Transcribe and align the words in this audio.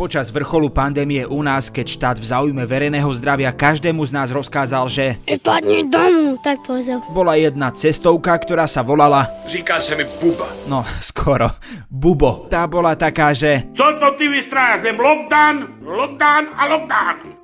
Počas 0.00 0.32
vrcholu 0.32 0.72
pandémie 0.72 1.28
u 1.28 1.44
nás, 1.44 1.68
keď 1.68 1.84
štát 1.84 2.16
v 2.16 2.24
záujme 2.24 2.64
verejného 2.64 3.04
zdravia 3.20 3.52
každému 3.52 4.00
z 4.08 4.16
nás 4.16 4.32
rozkázal, 4.32 4.88
že 4.88 5.20
Vypadni 5.28 5.92
domu, 5.92 6.40
tak 6.40 6.64
povedal. 6.64 7.04
bola 7.12 7.36
jedna 7.36 7.68
cestovka, 7.68 8.32
ktorá 8.40 8.64
sa 8.64 8.80
volala, 8.80 9.28
Říká 9.44 9.76
se 9.76 9.92
mi 10.00 10.08
buba. 10.16 10.48
no 10.64 10.80
skoro, 11.04 11.52
Bubo. 11.92 12.48
Tá 12.48 12.64
bola 12.64 12.96
taká, 12.96 13.36
že 13.36 13.68
Co 13.76 13.84
to 14.00 14.16
ty 14.16 14.24
vystrájáš? 14.32 14.88
Len 14.88 14.96
lockdown, 14.96 15.68
lockdown 15.84 16.44
a 16.56 16.62
lockdown. 16.64 17.39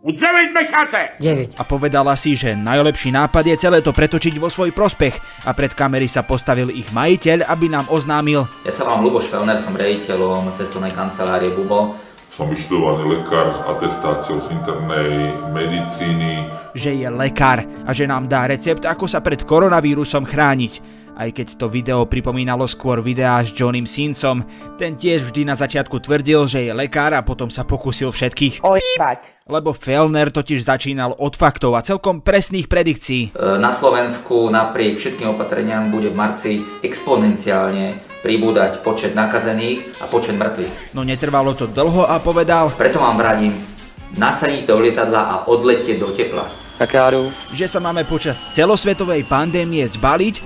Už 0.00 0.16
9 0.16 0.56
mesiace. 0.56 1.12
a 1.60 1.62
povedala 1.68 2.16
si, 2.16 2.32
že 2.32 2.56
najlepší 2.56 3.12
nápad 3.12 3.44
je 3.52 3.56
celé 3.60 3.84
to 3.84 3.92
pretočiť 3.92 4.40
vo 4.40 4.48
svoj 4.48 4.72
prospech 4.72 5.44
a 5.44 5.52
pred 5.52 5.76
kamery 5.76 6.08
sa 6.08 6.24
postavil 6.24 6.72
ich 6.72 6.88
majiteľ, 6.88 7.44
aby 7.44 7.68
nám 7.68 7.84
oznámil, 7.92 8.48
Ja 8.64 8.72
sa 8.72 8.88
volám 8.88 9.04
Luboš 9.04 9.28
Felner, 9.28 9.60
som 9.60 9.76
rejiteľom 9.76 10.56
cestovnej 10.56 10.96
kancelárie 10.96 11.52
Bubo. 11.52 12.00
Som 12.32 12.48
vyštudovaný 12.48 13.20
lekár 13.20 13.52
s 13.52 13.60
atestáciou 13.60 14.40
z 14.40 14.54
internej 14.56 15.36
medicíny. 15.52 16.48
že 16.72 16.96
je 16.96 17.08
lekár 17.10 17.66
a 17.84 17.90
že 17.92 18.06
nám 18.08 18.24
dá 18.24 18.46
recept, 18.48 18.86
ako 18.86 19.04
sa 19.04 19.20
pred 19.20 19.44
koronavírusom 19.44 20.24
chrániť. 20.24 20.99
Aj 21.20 21.28
keď 21.28 21.60
to 21.60 21.68
video 21.68 22.08
pripomínalo 22.08 22.64
skôr 22.64 23.04
videá 23.04 23.44
s 23.44 23.52
Johnem 23.52 23.84
Sincom, 23.84 24.40
ten 24.80 24.96
tiež 24.96 25.28
vždy 25.28 25.44
na 25.44 25.52
začiatku 25.52 26.00
tvrdil, 26.00 26.48
že 26.48 26.64
je 26.64 26.72
lekár 26.72 27.12
a 27.12 27.20
potom 27.20 27.52
sa 27.52 27.60
pokusil 27.60 28.08
všetkých. 28.08 28.64
Ojebať. 28.64 29.44
Lebo 29.44 29.76
Fellner 29.76 30.32
totiž 30.32 30.64
začínal 30.64 31.12
od 31.20 31.36
faktov 31.36 31.76
a 31.76 31.84
celkom 31.84 32.24
presných 32.24 32.72
predikcií. 32.72 33.36
E, 33.36 33.60
Na 33.60 33.68
Slovensku 33.68 34.48
napriek 34.48 34.96
všetkým 34.96 35.36
opatreniam 35.36 35.92
bude 35.92 36.08
v 36.08 36.16
marci 36.16 36.64
exponenciálne 36.80 38.00
pribúdať 38.24 38.80
počet 38.80 39.12
nakazených 39.12 40.00
a 40.00 40.08
počet 40.08 40.40
mŕtvych. 40.40 40.96
No 40.96 41.04
netrvalo 41.04 41.52
to 41.52 41.68
dlho 41.68 42.08
a 42.08 42.16
povedal, 42.24 42.72
Preto 42.80 42.96
vám 42.96 43.20
radím, 43.20 43.60
nasadíte 44.16 44.72
do 44.72 44.80
lietadla 44.80 45.20
a 45.20 45.34
odlete 45.52 46.00
do 46.00 46.16
tepla. 46.16 46.59
Že 47.52 47.68
sa 47.68 47.76
máme 47.76 48.08
počas 48.08 48.48
celosvetovej 48.56 49.28
pandémie 49.28 49.84
zbaliť 49.84 50.40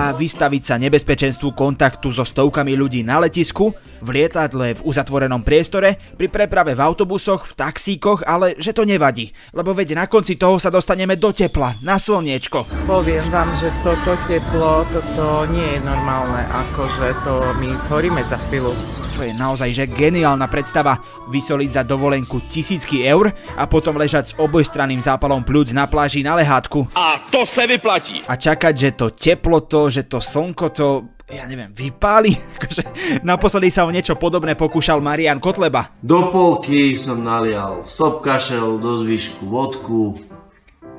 a 0.00 0.16
vystaviť 0.16 0.62
sa 0.64 0.80
nebezpečenstvu 0.80 1.52
kontaktu 1.52 2.08
so 2.08 2.24
stovkami 2.24 2.72
ľudí 2.72 3.04
na 3.04 3.20
letisku, 3.20 3.76
v 4.00 4.08
lietadle 4.08 4.72
v 4.72 4.84
uzatvorenom 4.88 5.44
priestore, 5.44 6.00
pri 6.16 6.32
preprave 6.32 6.72
v 6.72 6.80
autobusoch, 6.80 7.44
v 7.44 7.52
taxíkoch, 7.52 8.24
ale 8.24 8.56
že 8.56 8.72
to 8.72 8.88
nevadí, 8.88 9.28
lebo 9.52 9.76
veď 9.76 9.92
na 9.92 10.08
konci 10.08 10.40
toho 10.40 10.56
sa 10.56 10.72
dostaneme 10.72 11.20
do 11.20 11.28
tepla, 11.36 11.76
na 11.84 12.00
slniečko. 12.00 12.88
Poviem 12.88 13.28
vám, 13.28 13.52
že 13.60 13.68
toto 13.84 14.16
teplo, 14.24 14.88
toto 14.88 15.44
nie 15.52 15.76
je 15.76 15.84
normálne, 15.84 16.48
akože 16.48 17.08
to 17.28 17.34
my 17.60 17.68
zhoríme 17.76 18.24
za 18.24 18.40
chvíľu. 18.48 18.72
Čo 19.12 19.28
je 19.28 19.36
naozaj 19.36 19.68
že 19.76 19.84
geniálna 19.84 20.48
predstava, 20.48 20.96
vysoliť 21.28 21.70
za 21.76 21.82
dovolenku 21.84 22.40
tisícky 22.48 23.04
eur 23.04 23.28
a 23.52 23.68
potom 23.68 24.00
ležať 24.00 24.32
s 24.32 24.36
obojstranným 24.40 25.04
zápalom 25.04 25.44
pľúc 25.44 25.76
na 25.76 25.84
pláži 25.84 26.24
na 26.24 26.40
lehátku 26.40 26.88
A 26.96 27.20
to 27.28 27.44
se 27.44 27.68
vyplatí. 27.68 28.24
a 28.24 28.32
čakať, 28.40 28.74
že 28.74 28.90
to 28.96 29.12
teplo 29.12 29.60
to, 29.60 29.89
že 29.90 30.06
to 30.06 30.22
slnko 30.22 30.66
to, 30.72 30.88
ja 31.28 31.44
neviem, 31.44 31.74
vypáli. 31.74 32.32
Akože 32.56 32.82
naposledy 33.26 33.68
sa 33.68 33.84
o 33.84 33.90
niečo 33.90 34.16
podobné 34.16 34.54
pokúšal 34.56 35.02
Marian 35.02 35.42
Kotleba. 35.42 35.92
Do 36.00 36.30
polky 36.30 36.94
som 36.96 37.20
nalial 37.26 37.84
stop 37.84 38.22
kašel, 38.22 38.78
do 38.78 39.02
zvyšku 39.02 39.44
vodku, 39.50 40.16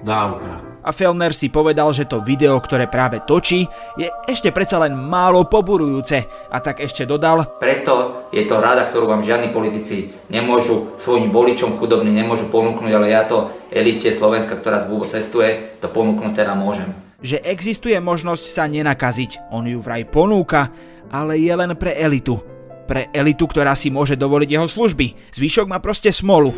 dávka. 0.04 0.72
A 0.82 0.90
Fellner 0.90 1.30
si 1.30 1.54
povedal, 1.54 1.94
že 1.94 2.10
to 2.10 2.26
video, 2.26 2.58
ktoré 2.58 2.90
práve 2.90 3.22
točí, 3.22 3.70
je 3.94 4.10
ešte 4.26 4.50
predsa 4.50 4.82
len 4.82 4.98
málo 4.98 5.46
poburujúce. 5.46 6.26
A 6.50 6.58
tak 6.58 6.82
ešte 6.82 7.06
dodal, 7.06 7.62
Preto 7.62 8.26
je 8.34 8.42
to 8.50 8.58
rada, 8.58 8.90
ktorú 8.90 9.06
vám 9.06 9.22
žiadni 9.22 9.54
politici 9.54 10.10
nemôžu 10.34 10.98
svojim 10.98 11.30
voličom 11.30 11.78
chudobným 11.78 12.18
nemôžu 12.26 12.50
ponúknuť, 12.50 12.92
ale 12.98 13.14
ja 13.14 13.30
to 13.30 13.54
elite 13.70 14.10
Slovenska, 14.10 14.58
ktorá 14.58 14.82
z 14.82 14.90
cestuje, 15.06 15.78
to 15.78 15.86
ponúknuť 15.86 16.34
teda 16.34 16.58
môžem. 16.58 16.90
Že 17.22 17.42
existuje 17.46 17.98
možnosť 18.02 18.46
sa 18.46 18.66
nenakaziť. 18.66 19.54
On 19.54 19.66
ju 19.66 19.80
vraj 19.80 20.06
ponúka, 20.10 20.74
ale 21.14 21.38
je 21.38 21.54
len 21.54 21.74
pre 21.78 21.96
elitu. 21.98 22.42
Pre 22.90 23.08
elitu, 23.14 23.48
ktorá 23.48 23.78
si 23.78 23.94
môže 23.94 24.20
dovoliť 24.20 24.50
jeho 24.52 24.68
služby. 24.68 25.32
Zvyšok 25.32 25.70
má 25.70 25.80
proste 25.80 26.12
smolu. 26.12 26.52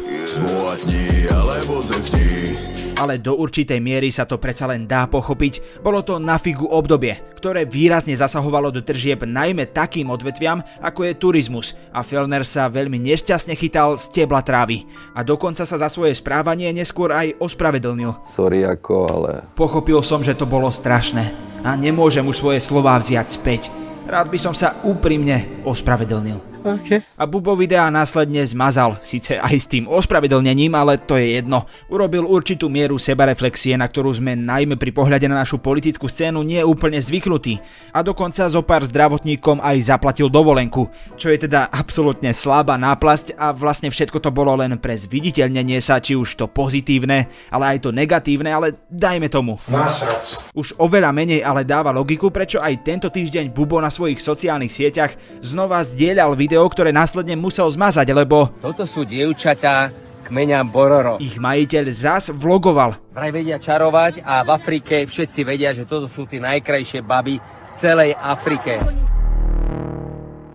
Ale 3.03 3.19
do 3.19 3.35
určitej 3.35 3.83
miery 3.83 4.07
sa 4.15 4.23
to 4.23 4.39
predsa 4.39 4.63
len 4.63 4.87
dá 4.87 5.11
pochopiť. 5.11 5.83
Bolo 5.83 5.99
to 6.07 6.23
na 6.23 6.39
figu 6.39 6.63
obdobie, 6.63 7.35
ktoré 7.35 7.67
výrazne 7.67 8.15
zasahovalo 8.15 8.71
do 8.71 8.79
tržieb 8.79 9.27
najmä 9.27 9.67
takým 9.75 10.07
odvetviam, 10.07 10.63
ako 10.79 11.11
je 11.11 11.19
turizmus 11.19 11.75
a 11.91 11.99
Fellner 11.99 12.47
sa 12.47 12.71
veľmi 12.71 12.95
nešťastne 13.03 13.59
chytal 13.59 13.99
z 13.99 14.07
tebla 14.15 14.39
trávy. 14.39 14.87
A 15.11 15.27
dokonca 15.27 15.67
sa 15.67 15.75
za 15.75 15.91
svoje 15.91 16.15
správanie 16.15 16.71
neskôr 16.71 17.11
aj 17.11 17.35
ospravedlnil. 17.43 18.23
Sorry 18.23 18.63
ako, 18.63 18.95
ale 19.11 19.31
Pochopil 19.51 19.99
som, 19.99 20.23
že 20.23 20.31
to 20.31 20.47
bolo 20.47 20.71
strašné 20.71 21.35
a 21.67 21.75
nemôžem 21.75 22.23
už 22.23 22.39
svoje 22.39 22.63
slová 22.63 22.95
vziať 22.95 23.27
späť. 23.27 23.67
Rád 24.07 24.31
by 24.31 24.39
som 24.39 24.55
sa 24.55 24.79
úprimne 24.87 25.63
ospravedlnil. 25.67 26.52
Okay. 26.63 27.03
A 27.19 27.27
Bubo 27.27 27.59
videa 27.59 27.91
následne 27.91 28.39
zmazal, 28.47 28.95
síce 29.03 29.35
aj 29.35 29.55
s 29.59 29.67
tým 29.67 29.83
ospravedlnením, 29.83 30.71
ale 30.79 30.95
to 30.95 31.19
je 31.19 31.35
jedno. 31.35 31.67
Urobil 31.91 32.23
určitú 32.23 32.71
mieru 32.71 32.95
sebareflexie, 32.95 33.75
na 33.75 33.91
ktorú 33.91 34.15
sme 34.15 34.39
najmä 34.39 34.79
pri 34.79 34.95
pohľade 34.95 35.27
na 35.27 35.43
našu 35.43 35.59
politickú 35.59 36.07
scénu 36.07 36.39
nie 36.39 36.63
úplne 36.63 37.03
zvyknutí. 37.03 37.59
A 37.91 37.99
dokonca 37.99 38.47
zo 38.47 38.63
pár 38.63 38.87
zdravotníkom 38.87 39.59
aj 39.59 39.91
zaplatil 39.91 40.31
dovolenku, 40.31 40.87
čo 41.19 41.27
je 41.35 41.43
teda 41.43 41.67
absolútne 41.67 42.31
slabá 42.31 42.79
náplasť 42.79 43.35
a 43.35 43.51
vlastne 43.51 43.91
všetko 43.91 44.23
to 44.23 44.31
bolo 44.31 44.55
len 44.55 44.79
pre 44.79 44.95
zviditeľnenie 44.95 45.83
sa, 45.83 45.99
či 45.99 46.15
už 46.15 46.39
to 46.39 46.47
pozitívne, 46.47 47.27
ale 47.51 47.75
aj 47.75 47.77
to 47.83 47.89
negatívne, 47.91 48.47
ale 48.47 48.79
dajme 48.87 49.27
tomu. 49.27 49.59
Násrac. 49.67 50.47
Už 50.55 50.79
oveľa 50.79 51.11
menej 51.11 51.43
ale 51.43 51.67
dáva 51.67 51.91
logiku, 51.91 52.31
prečo 52.31 52.63
aj 52.63 52.87
tento 52.87 53.11
týždeň 53.11 53.51
Bubo 53.51 53.83
na 53.83 53.91
svojich 53.91 54.23
sociálnych 54.23 54.71
sieťach 54.71 55.43
znova 55.43 55.83
zdieľal 55.83 56.31
video, 56.39 56.52
ktoré 56.61 56.93
následne 56.93 57.33
musel 57.33 57.65
zmazať, 57.65 58.13
lebo 58.13 58.53
Toto 58.61 58.85
sú 58.85 59.01
dievčatá 59.01 59.89
kmeňa 60.23 60.63
Bororo. 60.69 61.17
ich 61.19 61.35
majiteľ 61.41 61.83
zas 61.91 62.29
vlogoval. 62.31 62.95
Vraj 63.11 63.31
vedia 63.33 63.57
čarovať 63.59 64.23
a 64.23 64.45
v 64.45 64.49
Afrike 64.53 65.03
všetci 65.03 65.39
vedia, 65.43 65.73
že 65.75 65.89
toto 65.89 66.07
sú 66.07 66.29
tie 66.29 66.39
najkrajšie 66.39 67.03
baby 67.03 67.41
v 67.41 67.71
celej 67.75 68.15
Afrike. 68.15 68.79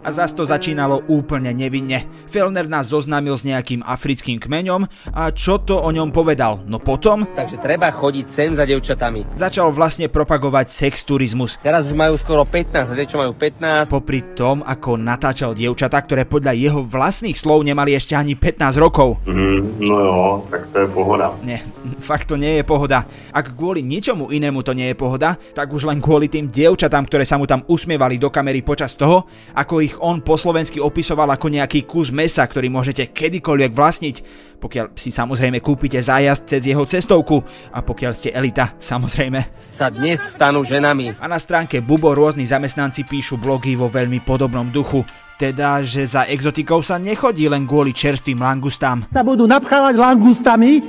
A 0.08 0.16
zas 0.24 0.32
to 0.32 0.48
začínalo 0.48 1.04
úplne 1.12 1.52
nevinne. 1.52 2.00
Fellner 2.32 2.64
nás 2.64 2.88
zoznámil 2.88 3.36
s 3.36 3.44
nejakým 3.44 3.84
africkým 3.84 4.40
kmeňom 4.40 4.88
a 5.12 5.28
čo 5.36 5.60
to 5.60 5.76
o 5.76 5.92
ňom 5.92 6.16
povedal? 6.16 6.64
No 6.64 6.80
potom 6.80 7.28
Takže 7.36 7.60
treba 7.60 7.92
chodiť 7.92 8.26
sem 8.32 8.56
za 8.56 8.64
dievčatami. 8.64 9.36
začal 9.36 9.68
vlastne 9.68 10.08
propagovať 10.08 10.72
sexturizmus. 10.72 11.60
Teraz 11.60 11.84
už 11.84 11.92
majú 11.92 12.16
skoro 12.16 12.48
15, 12.48 12.88
a 12.88 12.94
tie, 12.96 13.04
čo 13.04 13.20
majú 13.20 13.36
15, 13.36 13.92
Popri 13.92 14.24
tom, 14.32 14.64
ako 14.64 14.96
natáčal 14.96 15.52
dievčatá, 15.52 16.00
ktoré 16.00 16.24
podľa 16.24 16.56
jeho 16.56 16.80
vlastných 16.80 17.36
slov 17.36 17.68
nemali 17.68 17.92
ešte 17.92 18.16
ani 18.16 18.32
15 18.32 18.80
rokov. 18.80 19.20
no 19.28 19.96
jo, 20.00 20.16
tak 20.48 20.67
to 20.72 20.84
je 20.84 20.88
pohoda. 20.88 21.32
Nie, 21.44 21.64
fakt 21.98 22.28
to 22.28 22.36
nie 22.36 22.60
je 22.60 22.64
pohoda. 22.64 23.08
Ak 23.32 23.56
kvôli 23.56 23.80
ničomu 23.80 24.28
inému 24.28 24.60
to 24.60 24.76
nie 24.76 24.92
je 24.92 24.96
pohoda, 24.96 25.36
tak 25.56 25.72
už 25.72 25.88
len 25.88 25.98
kvôli 25.98 26.28
tým 26.28 26.52
dievčatám, 26.52 27.08
ktoré 27.08 27.24
sa 27.24 27.40
mu 27.40 27.48
tam 27.48 27.64
usmievali 27.68 28.20
do 28.20 28.28
kamery 28.28 28.60
počas 28.60 28.94
toho, 28.94 29.24
ako 29.56 29.80
ich 29.80 29.96
on 29.98 30.20
po 30.20 30.36
slovensky 30.36 30.78
opisoval 30.78 31.28
ako 31.32 31.48
nejaký 31.48 31.88
kus 31.88 32.12
mesa, 32.12 32.44
ktorý 32.44 32.68
môžete 32.68 33.10
kedykoľvek 33.10 33.72
vlastniť, 33.72 34.16
pokiaľ 34.58 34.98
si 34.98 35.08
samozrejme 35.14 35.62
kúpite 35.62 36.02
zájazd 36.02 36.44
cez 36.44 36.62
jeho 36.66 36.84
cestovku 36.84 37.40
a 37.72 37.78
pokiaľ 37.80 38.12
ste 38.12 38.34
elita, 38.34 38.74
samozrejme. 38.76 39.72
sa 39.72 39.88
dnes 39.88 40.18
stanú 40.18 40.66
ženami. 40.66 41.14
A 41.22 41.26
na 41.30 41.38
stránke 41.38 41.78
Bubo 41.78 42.10
rôzni 42.12 42.44
zamestnanci 42.44 43.06
píšu 43.06 43.38
blogy 43.38 43.78
vo 43.78 43.86
veľmi 43.86 44.20
podobnom 44.26 44.66
duchu. 44.68 45.06
Teda, 45.38 45.86
že 45.86 46.02
za 46.02 46.26
exotikou 46.26 46.82
sa 46.82 46.98
nechodí 46.98 47.46
len 47.46 47.62
kvôli 47.62 47.94
čerstvým 47.94 48.42
langustám. 48.42 49.06
sa 49.06 49.22
budú 49.22 49.46
napchávať 49.46 49.94
langustami? 49.94 50.82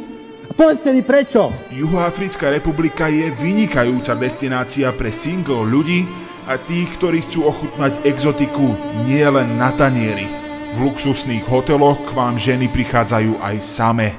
Povedzte 0.57 0.90
mi 0.90 1.06
prečo. 1.06 1.54
Juhoafrická 1.69 2.50
republika 2.50 3.13
je 3.13 3.30
vynikajúca 3.30 4.18
destinácia 4.18 4.90
pre 4.90 5.13
single 5.13 5.69
ľudí 5.69 6.10
a 6.50 6.57
tých, 6.57 6.90
ktorí 6.98 7.22
chcú 7.22 7.46
ochutnať 7.46 8.01
exotiku 8.10 8.74
nie 9.06 9.22
len 9.22 9.54
na 9.62 9.69
tanieri. 9.69 10.25
V 10.74 10.81
luxusných 10.81 11.46
hoteloch 11.46 12.01
k 12.10 12.18
vám 12.18 12.42
ženy 12.42 12.74
prichádzajú 12.74 13.38
aj 13.46 13.56
same. 13.62 14.18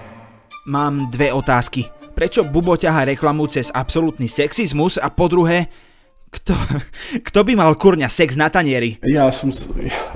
Mám 0.70 1.10
dve 1.10 1.34
otázky. 1.34 1.90
Prečo 2.14 2.46
Bubo 2.46 2.78
ťaha 2.78 3.10
reklamu 3.18 3.50
cez 3.50 3.74
absolútny 3.74 4.30
sexizmus 4.30 4.94
a 4.94 5.10
po 5.10 5.26
druhé, 5.26 5.66
kto, 6.30 6.54
kto 7.28 7.40
by 7.42 7.52
mal 7.58 7.74
kurňa 7.74 8.06
sex 8.06 8.38
na 8.38 8.46
tanieri? 8.46 9.02
Ja 9.02 9.26
som, 9.34 9.50
s- 9.50 9.66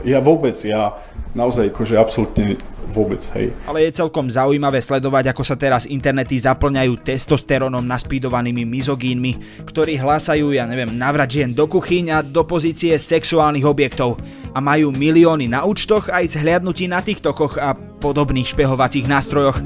ja 0.06 0.22
vôbec, 0.22 0.54
ja 0.62 0.94
naozaj 1.34 1.74
akože 1.74 1.98
absolútne 1.98 2.54
vôbec, 2.94 3.18
hej. 3.34 3.50
Ale 3.66 3.82
je 3.82 3.98
celkom 3.98 4.30
zaujímavé 4.30 4.78
sledovať, 4.78 5.34
ako 5.34 5.42
sa 5.42 5.58
teraz 5.58 5.82
internety 5.82 6.38
zaplňajú 6.38 7.02
testosterónom 7.02 7.82
naspídovanými 7.82 8.62
mizogínmi, 8.62 9.66
ktorí 9.66 9.98
hlásajú, 9.98 10.54
ja 10.54 10.62
neviem, 10.62 10.94
navrat 10.94 11.26
žien 11.26 11.50
do 11.50 11.66
kuchyň 11.66 12.04
a 12.14 12.18
do 12.22 12.46
pozície 12.46 12.94
sexuálnych 12.94 13.66
objektov 13.66 14.22
a 14.54 14.62
majú 14.62 14.94
milióny 14.94 15.50
na 15.50 15.66
účtoch 15.66 16.06
aj 16.06 16.38
zhliadnutí 16.38 16.86
na 16.86 17.02
TikTokoch 17.02 17.58
a 17.58 17.74
podobných 17.74 18.46
špehovacích 18.46 19.10
nástrojoch. 19.10 19.58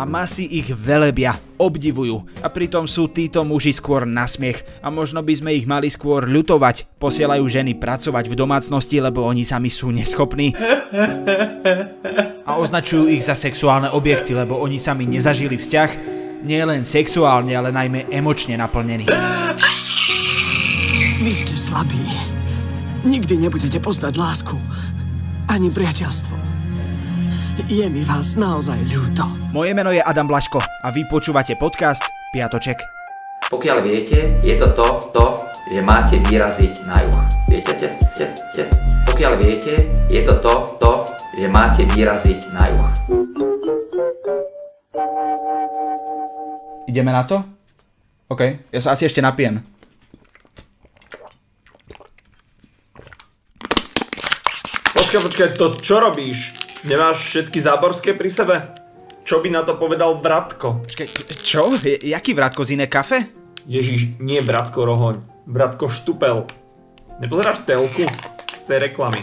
A 0.00 0.08
masy 0.08 0.48
ich 0.48 0.72
velebia, 0.72 1.36
obdivujú 1.60 2.24
a 2.40 2.48
pritom 2.48 2.88
sú 2.88 3.12
títo 3.12 3.44
muži 3.44 3.76
skôr 3.76 4.08
na 4.08 4.24
smiech 4.24 4.64
a 4.80 4.88
možno 4.88 5.20
by 5.20 5.36
sme 5.36 5.52
ich 5.52 5.68
mali 5.68 5.92
skôr 5.92 6.24
ľutovať. 6.24 6.96
Posielajú 6.96 7.44
ženy 7.44 7.76
pracovať 7.76 8.32
v 8.32 8.38
domácnosti, 8.38 8.96
lebo 8.96 9.28
oni 9.28 9.44
sami 9.44 9.68
sú 9.68 9.92
neschopní 9.92 10.56
a 12.48 12.56
označujú 12.56 13.12
ich 13.12 13.20
za 13.20 13.36
sexuálne 13.36 13.92
objekty, 13.92 14.32
lebo 14.32 14.56
oni 14.56 14.80
sami 14.80 15.04
nezažili 15.04 15.60
vzťah, 15.60 15.90
nie 16.48 16.64
len 16.64 16.88
sexuálne, 16.88 17.52
ale 17.52 17.68
najmä 17.68 18.08
emočne 18.08 18.56
naplnený. 18.56 19.04
Vy 21.20 21.32
ste 21.36 21.52
slabí. 21.52 22.00
Nikdy 23.04 23.36
nebudete 23.36 23.76
poznať 23.84 24.16
lásku. 24.16 24.56
Ani 25.52 25.68
priateľstvo. 25.68 26.49
Je 27.68 27.84
mi 27.92 28.00
vás 28.08 28.40
naozaj 28.40 28.88
ľúto. 28.88 29.28
Moje 29.52 29.76
meno 29.76 29.92
je 29.92 30.00
Adam 30.00 30.24
Blaško 30.24 30.64
a 30.64 30.88
vy 30.88 31.04
počúvate 31.04 31.60
podcast 31.60 32.00
Piatoček. 32.32 32.80
Pokiaľ 33.52 33.84
viete, 33.84 34.40
je 34.40 34.56
to 34.56 34.72
to, 34.72 34.86
to, 35.12 35.24
že 35.68 35.84
máte 35.84 36.22
vyraziť 36.24 36.88
na 36.88 37.04
juh. 37.04 37.20
Viete, 37.52 37.76
te, 37.76 37.92
te, 38.16 38.32
te. 38.56 38.64
Pokiaľ 39.04 39.32
viete, 39.44 39.76
je 40.08 40.20
to 40.24 40.40
to, 40.40 40.54
to, 40.80 40.90
že 41.36 41.46
máte 41.52 41.84
vyraziť 41.84 42.40
na 42.54 42.64
juh. 42.72 42.88
Ideme 46.88 47.12
na 47.12 47.28
to? 47.28 47.44
OK, 48.32 48.72
ja 48.72 48.80
sa 48.80 48.96
asi 48.96 49.04
ešte 49.04 49.20
napijem. 49.20 49.60
Počkaj, 54.96 55.20
počkaj, 55.26 55.48
to 55.58 55.66
čo 55.82 55.98
robíš? 56.00 56.59
Nemáš 56.80 57.16
všetky 57.28 57.60
záborské 57.60 58.16
pri 58.16 58.30
sebe? 58.32 58.56
Čo 59.20 59.44
by 59.44 59.52
na 59.52 59.60
to 59.60 59.76
povedal 59.76 60.16
Bratko? 60.16 60.80
Počkej, 60.80 61.06
čo? 61.44 61.76
J- 61.76 62.00
jaký 62.00 62.32
Vratko 62.32 62.64
z 62.64 62.80
iné 62.80 62.88
kafe? 62.88 63.28
Ježiš, 63.68 64.16
nie 64.16 64.40
Bratko 64.40 64.88
Rohoň. 64.88 65.20
Bratko 65.44 65.92
Štupel. 65.92 66.48
Nepozeráš 67.20 67.68
telku? 67.68 68.08
Z 68.48 68.60
tej 68.64 68.88
reklamy. 68.88 69.20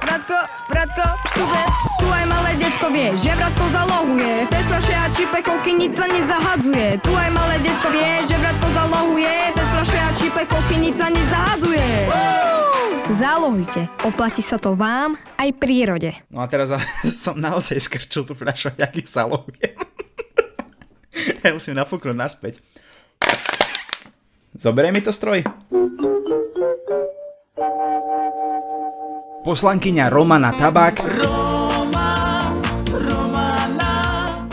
Bratko, 0.00 0.38
bratko, 0.72 1.04
štube, 1.28 1.60
tu 2.00 2.06
aj 2.08 2.24
malé 2.24 2.56
detko 2.56 2.88
vie, 2.88 3.12
že 3.20 3.28
bratko 3.36 3.64
zalohuje. 3.68 4.32
Bez 4.48 4.64
fľaše 4.64 4.94
a 4.96 5.06
čipechovky 5.12 5.72
nic 5.76 5.92
sa 5.92 6.08
nezahadzuje. 6.08 6.86
Tu 7.04 7.12
aj 7.12 7.28
malé 7.28 7.60
detko 7.60 7.92
vie, 7.92 8.10
že 8.24 8.36
bratko 8.40 8.68
zalohuje. 8.72 9.34
Bez 9.52 9.68
fľaše 9.68 9.98
a 10.00 10.10
čipechovky 10.16 10.76
nic 10.80 10.96
sa 10.96 11.12
nezahadzuje. 11.12 11.77
Zálohujte, 13.18 13.90
oplatí 14.06 14.46
sa 14.46 14.62
to 14.62 14.78
vám 14.78 15.18
aj 15.42 15.50
prírode. 15.58 16.14
No 16.30 16.38
a 16.38 16.46
teraz 16.46 16.70
som 17.26 17.34
naozaj 17.34 17.82
skrčil 17.82 18.22
tú 18.22 18.38
fľašu, 18.38 18.78
jak 18.78 18.94
ich 18.94 19.10
zálohujem. 19.10 19.74
ja 21.42 21.50
musím 21.50 21.74
nafúknuť 21.82 22.14
naspäť. 22.14 22.62
Zoberie 24.54 24.94
mi 24.94 25.02
to 25.02 25.10
stroj? 25.10 25.42
Poslankyňa 29.42 30.06
Romana 30.14 30.54
Tabák 30.54 31.02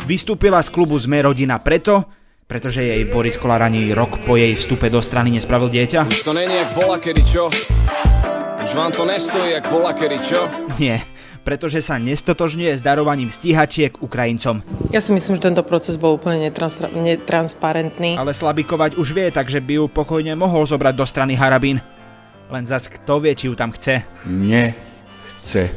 vystúpila 0.10 0.62
z 0.66 0.74
klubu 0.74 0.98
Sme 0.98 1.22
rodina 1.22 1.62
preto, 1.62 2.10
pretože 2.50 2.82
jej 2.82 3.06
Boris 3.06 3.38
Kolár 3.38 3.62
ani 3.62 3.94
rok 3.94 4.26
po 4.26 4.42
jej 4.42 4.58
vstupe 4.58 4.90
do 4.90 5.06
strany 5.06 5.30
nespravil 5.38 5.70
dieťa. 5.70 6.10
Už 6.10 6.26
to 6.26 6.34
není 6.34 6.58
jak 6.58 6.74
vola 6.74 6.98
kedy 6.98 7.22
čo. 7.22 7.54
Už 8.66 8.74
vám 8.74 8.92
to 8.92 9.06
nestojí 9.06 9.52
jak 9.54 9.70
kedy 9.94 10.18
čo. 10.26 10.50
Nie, 10.82 10.98
pretože 11.46 11.86
sa 11.86 12.02
nestotožňuje 12.02 12.74
s 12.74 12.82
darovaním 12.82 13.30
stíhačiek 13.30 13.94
Ukrajincom. 14.02 14.66
Ja 14.90 15.06
si 15.06 15.14
myslím, 15.14 15.38
že 15.38 15.54
tento 15.54 15.62
proces 15.62 16.02
bol 16.02 16.18
úplne 16.18 16.50
netrans- 16.50 16.82
netransparentný. 16.82 18.18
Ale 18.18 18.34
slabikovať 18.34 18.98
už 18.98 19.14
vie, 19.14 19.30
takže 19.30 19.62
by 19.62 19.74
ju 19.78 19.86
pokojne 19.86 20.34
mohol 20.34 20.66
zobrať 20.66 20.98
do 20.98 21.06
strany 21.06 21.38
Harabín. 21.38 21.78
Len 22.50 22.66
zas 22.66 22.90
kto 22.90 23.22
vie, 23.22 23.38
či 23.38 23.46
ju 23.46 23.54
tam 23.54 23.70
chce. 23.70 24.02
Nechce. 24.26 25.70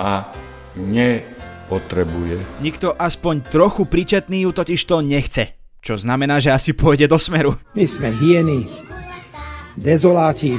A 0.00 0.32
nepotrebuje. 0.80 2.40
Nikto 2.64 2.96
aspoň 2.96 3.52
trochu 3.52 3.84
príčetný 3.84 4.48
ju 4.48 4.50
totiž 4.56 4.80
to 4.88 5.04
nechce. 5.04 5.52
Čo 5.84 6.00
znamená, 6.00 6.40
že 6.40 6.56
asi 6.56 6.72
pôjde 6.72 7.04
do 7.04 7.20
smeru. 7.20 7.60
My 7.76 7.84
sme 7.84 8.08
hieny, 8.08 8.64
dezoláti, 9.76 10.56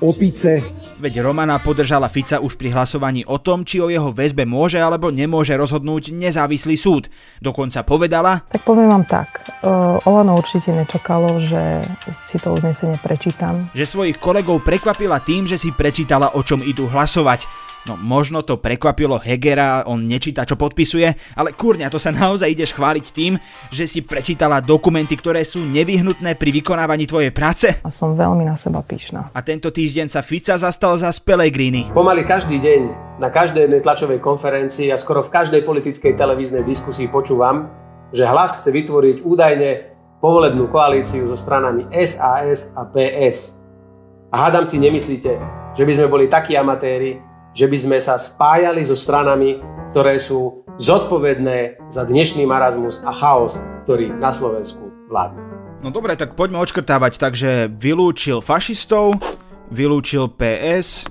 opice. 0.00 0.64
Veď 0.96 1.20
Romana 1.20 1.60
podržala 1.60 2.08
Fica 2.08 2.40
už 2.40 2.56
pri 2.56 2.72
hlasovaní 2.72 3.20
o 3.28 3.36
tom, 3.36 3.68
či 3.68 3.84
o 3.84 3.92
jeho 3.92 4.16
väzbe 4.16 4.48
môže 4.48 4.80
alebo 4.80 5.12
nemôže 5.12 5.52
rozhodnúť 5.52 6.16
nezávislý 6.16 6.76
súd. 6.80 7.12
Dokonca 7.44 7.84
povedala... 7.84 8.40
Tak 8.48 8.64
poviem 8.64 8.88
vám 8.88 9.04
tak, 9.04 9.44
uh, 9.60 10.00
Olano 10.08 10.40
určite 10.40 10.72
nečakalo, 10.72 11.36
že 11.36 11.84
si 12.24 12.40
to 12.40 12.56
uznesenie 12.56 12.96
prečítam. 12.96 13.68
Že 13.76 13.84
svojich 13.84 14.16
kolegov 14.16 14.64
prekvapila 14.64 15.20
tým, 15.20 15.44
že 15.44 15.60
si 15.60 15.68
prečítala, 15.68 16.32
o 16.32 16.40
čom 16.40 16.64
idú 16.64 16.88
hlasovať. 16.88 17.65
No 17.86 17.94
možno 17.94 18.42
to 18.42 18.58
prekvapilo 18.58 19.14
Hegera, 19.22 19.86
on 19.86 20.10
nečíta, 20.10 20.42
čo 20.42 20.58
podpisuje, 20.58 21.06
ale 21.38 21.54
kurňa, 21.54 21.86
to 21.86 22.02
sa 22.02 22.10
naozaj 22.10 22.50
ideš 22.50 22.74
chváliť 22.74 23.06
tým, 23.14 23.38
že 23.70 23.86
si 23.86 24.02
prečítala 24.02 24.58
dokumenty, 24.58 25.14
ktoré 25.14 25.46
sú 25.46 25.62
nevyhnutné 25.62 26.34
pri 26.34 26.50
vykonávaní 26.50 27.06
tvojej 27.06 27.30
práce? 27.30 27.70
A 27.86 27.90
som 27.94 28.18
veľmi 28.18 28.42
na 28.42 28.58
seba 28.58 28.82
pyšná. 28.82 29.30
A 29.30 29.38
tento 29.46 29.70
týždeň 29.70 30.10
sa 30.10 30.26
Fica 30.26 30.58
zastal 30.58 30.98
za 30.98 31.14
Pellegrini. 31.22 31.86
Pomaly 31.94 32.26
každý 32.26 32.58
deň 32.58 32.82
na 33.22 33.30
každej 33.30 33.70
jednej 33.70 33.78
tlačovej 33.86 34.18
konferencii 34.18 34.90
a 34.90 34.98
skoro 34.98 35.22
v 35.22 35.30
každej 35.30 35.62
politickej 35.62 36.18
televíznej 36.18 36.66
diskusii 36.66 37.06
počúvam, 37.06 37.70
že 38.10 38.26
hlas 38.26 38.58
chce 38.58 38.74
vytvoriť 38.74 39.22
údajne 39.22 39.70
povolebnú 40.18 40.66
koalíciu 40.74 41.22
so 41.30 41.38
stranami 41.38 41.86
SAS 42.02 42.74
a 42.74 42.82
PS. 42.82 43.54
A 44.34 44.42
hádam 44.42 44.66
si 44.66 44.82
nemyslíte, 44.82 45.38
že 45.78 45.86
by 45.86 45.92
sme 45.94 46.10
boli 46.10 46.26
takí 46.26 46.58
amatéri, 46.58 47.35
že 47.56 47.64
by 47.64 47.78
sme 47.80 47.96
sa 47.96 48.20
spájali 48.20 48.84
so 48.84 48.92
stranami, 48.92 49.56
ktoré 49.88 50.20
sú 50.20 50.60
zodpovedné 50.76 51.88
za 51.88 52.04
dnešný 52.04 52.44
marazmus 52.44 53.00
a 53.00 53.16
chaos, 53.16 53.56
ktorý 53.88 54.12
na 54.12 54.28
Slovensku 54.28 54.92
vládne. 55.08 55.40
No 55.80 55.88
dobre, 55.88 56.20
tak 56.20 56.36
poďme 56.36 56.60
odškrtávať. 56.60 57.16
Takže 57.16 57.72
vylúčil 57.72 58.44
fašistov, 58.44 59.16
vylúčil 59.72 60.28
PS, 60.36 61.08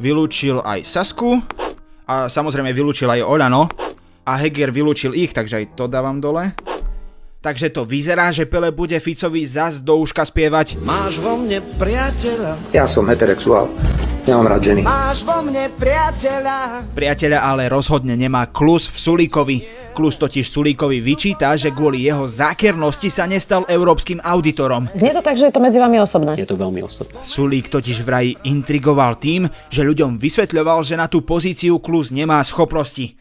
vylúčil 0.00 0.64
aj 0.64 0.80
Sasku 0.88 1.44
a 2.08 2.32
samozrejme 2.32 2.72
vylúčil 2.72 3.12
aj 3.12 3.20
Olano 3.20 3.68
a 4.24 4.32
Heger 4.40 4.72
vylúčil 4.72 5.12
ich, 5.12 5.36
takže 5.36 5.60
aj 5.60 5.76
to 5.76 5.84
dávam 5.92 6.24
dole. 6.24 6.56
Takže 7.44 7.68
to 7.70 7.84
vyzerá, 7.84 8.32
že 8.32 8.48
Pele 8.48 8.72
bude 8.72 8.96
Ficovi 8.96 9.44
zas 9.44 9.78
do 9.78 10.00
uška 10.00 10.24
spievať. 10.24 10.80
Máš 10.82 11.20
vo 11.20 11.36
mne 11.36 11.60
priateľa. 11.76 12.58
Ja 12.72 12.88
som 12.88 13.06
heterexuál. 13.06 13.70
Nemám 14.26 14.58
rád 14.58 14.62
ženy. 14.66 14.82
Máš 14.82 15.22
vo 15.22 15.38
mne 15.38 15.70
priateľa. 15.78 16.82
Priateľa 16.98 17.38
ale 17.46 17.70
rozhodne 17.70 18.18
nemá 18.18 18.50
Klus 18.50 18.90
v 18.90 18.98
Sulíkovi. 18.98 19.56
Klus 19.94 20.18
totiž 20.18 20.50
Sulíkovi 20.50 20.98
vyčíta, 20.98 21.54
že 21.54 21.70
kvôli 21.70 22.02
jeho 22.02 22.26
zákernosti 22.26 23.06
sa 23.06 23.30
nestal 23.30 23.62
európskym 23.70 24.18
auditorom. 24.18 24.90
Znie 24.98 25.14
to 25.14 25.22
tak, 25.22 25.38
že 25.38 25.46
je 25.46 25.54
to 25.54 25.62
medzi 25.62 25.78
vami 25.78 26.02
osobné. 26.02 26.34
Je 26.42 26.50
to 26.50 26.58
veľmi 26.58 26.82
osobné. 26.82 27.22
Sulík 27.22 27.70
totiž 27.70 28.02
vraj 28.02 28.34
intrigoval 28.42 29.14
tým, 29.14 29.46
že 29.70 29.86
ľuďom 29.86 30.18
vysvetľoval, 30.18 30.82
že 30.82 30.98
na 30.98 31.06
tú 31.06 31.22
pozíciu 31.22 31.78
Klus 31.78 32.10
nemá 32.10 32.42
schopnosti. 32.42 33.14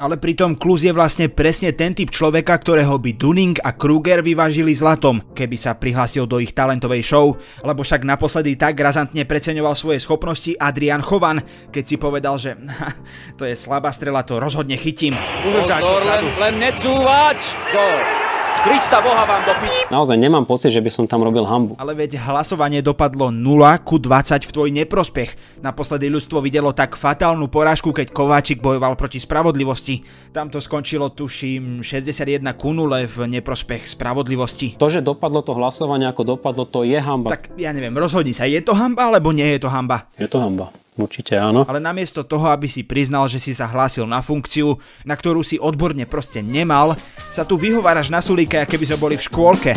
Ale 0.00 0.16
pritom 0.16 0.56
Klus 0.56 0.88
je 0.88 0.96
vlastne 0.96 1.28
presne 1.28 1.76
ten 1.76 1.92
typ 1.92 2.08
človeka, 2.08 2.56
ktorého 2.56 2.96
by 2.96 3.20
Dunning 3.20 3.60
a 3.60 3.76
Kruger 3.76 4.24
vyvážili 4.24 4.72
zlatom, 4.72 5.20
keby 5.36 5.60
sa 5.60 5.76
prihlásil 5.76 6.24
do 6.24 6.40
ich 6.40 6.56
talentovej 6.56 7.04
show, 7.04 7.36
lebo 7.60 7.84
však 7.84 8.08
naposledy 8.08 8.56
tak 8.56 8.80
razantne 8.80 9.28
preceňoval 9.28 9.76
svoje 9.76 10.00
schopnosti 10.00 10.56
Adrian 10.56 11.04
Chovan, 11.04 11.44
keď 11.68 11.84
si 11.84 12.00
povedal, 12.00 12.40
že 12.40 12.56
to 13.38 13.44
je 13.44 13.52
slabá 13.52 13.92
strela, 13.92 14.24
to 14.24 14.40
rozhodne 14.40 14.80
chytím. 14.80 15.20
Pozor, 15.44 15.84
len, 15.84 16.24
len 16.48 16.54
necúvať! 16.56 17.52
Go! 17.68 18.29
Krista 18.60 19.00
Boha 19.00 19.24
vám 19.24 19.40
do 19.46 19.54
pi... 19.62 19.70
Naozaj 19.88 20.18
nemám 20.20 20.44
pocit, 20.44 20.74
že 20.74 20.82
by 20.82 20.90
som 20.92 21.04
tam 21.08 21.24
robil 21.24 21.46
hambu. 21.46 21.78
Ale 21.80 21.96
veď 21.96 22.20
hlasovanie 22.20 22.84
dopadlo 22.84 23.32
0 23.32 23.40
ku 23.86 23.96
20 23.96 24.42
v 24.44 24.50
tvoj 24.50 24.68
neprospech. 24.74 25.62
Naposledy 25.64 26.10
ľudstvo 26.12 26.42
videlo 26.44 26.74
tak 26.74 26.98
fatálnu 26.98 27.48
porážku, 27.48 27.94
keď 27.94 28.12
Kováčik 28.12 28.58
bojoval 28.58 28.98
proti 29.00 29.16
spravodlivosti. 29.22 30.04
Tam 30.34 30.52
to 30.52 30.58
skončilo, 30.58 31.08
tuším, 31.14 31.80
61 31.80 32.42
ku 32.58 32.74
0 32.76 33.06
v 33.06 33.16
neprospech 33.38 33.86
spravodlivosti. 33.96 34.76
To, 34.76 34.90
že 34.90 35.00
dopadlo 35.00 35.40
to 35.40 35.56
hlasovanie 35.56 36.10
ako 36.10 36.36
dopadlo, 36.36 36.66
to 36.66 36.82
je 36.82 36.98
hamba. 36.98 37.32
Tak 37.32 37.54
ja 37.56 37.72
neviem, 37.72 37.94
rozhodni 37.96 38.36
sa, 38.36 38.44
je 38.44 38.60
to 38.60 38.76
hamba 38.76 39.08
alebo 39.08 39.32
nie 39.32 39.46
je 39.56 39.62
to 39.62 39.70
hamba? 39.70 40.10
Je 40.18 40.26
to 40.26 40.42
hamba. 40.42 40.74
Určite 40.98 41.38
áno. 41.38 41.62
Ale 41.70 41.78
namiesto 41.78 42.26
toho, 42.26 42.50
aby 42.50 42.66
si 42.66 42.82
priznal, 42.82 43.30
že 43.30 43.38
si 43.38 43.54
sa 43.54 43.70
hlásil 43.70 44.10
na 44.10 44.18
funkciu, 44.20 44.74
na 45.06 45.14
ktorú 45.14 45.46
si 45.46 45.54
odborne 45.54 46.02
proste 46.02 46.42
nemal, 46.42 46.98
sa 47.30 47.46
tu 47.46 47.54
vyhováraš 47.54 48.10
na 48.10 48.18
sulíka, 48.18 48.66
keby 48.66 48.84
sme 48.90 48.98
boli 48.98 49.14
v 49.14 49.22
škôlke. 49.22 49.72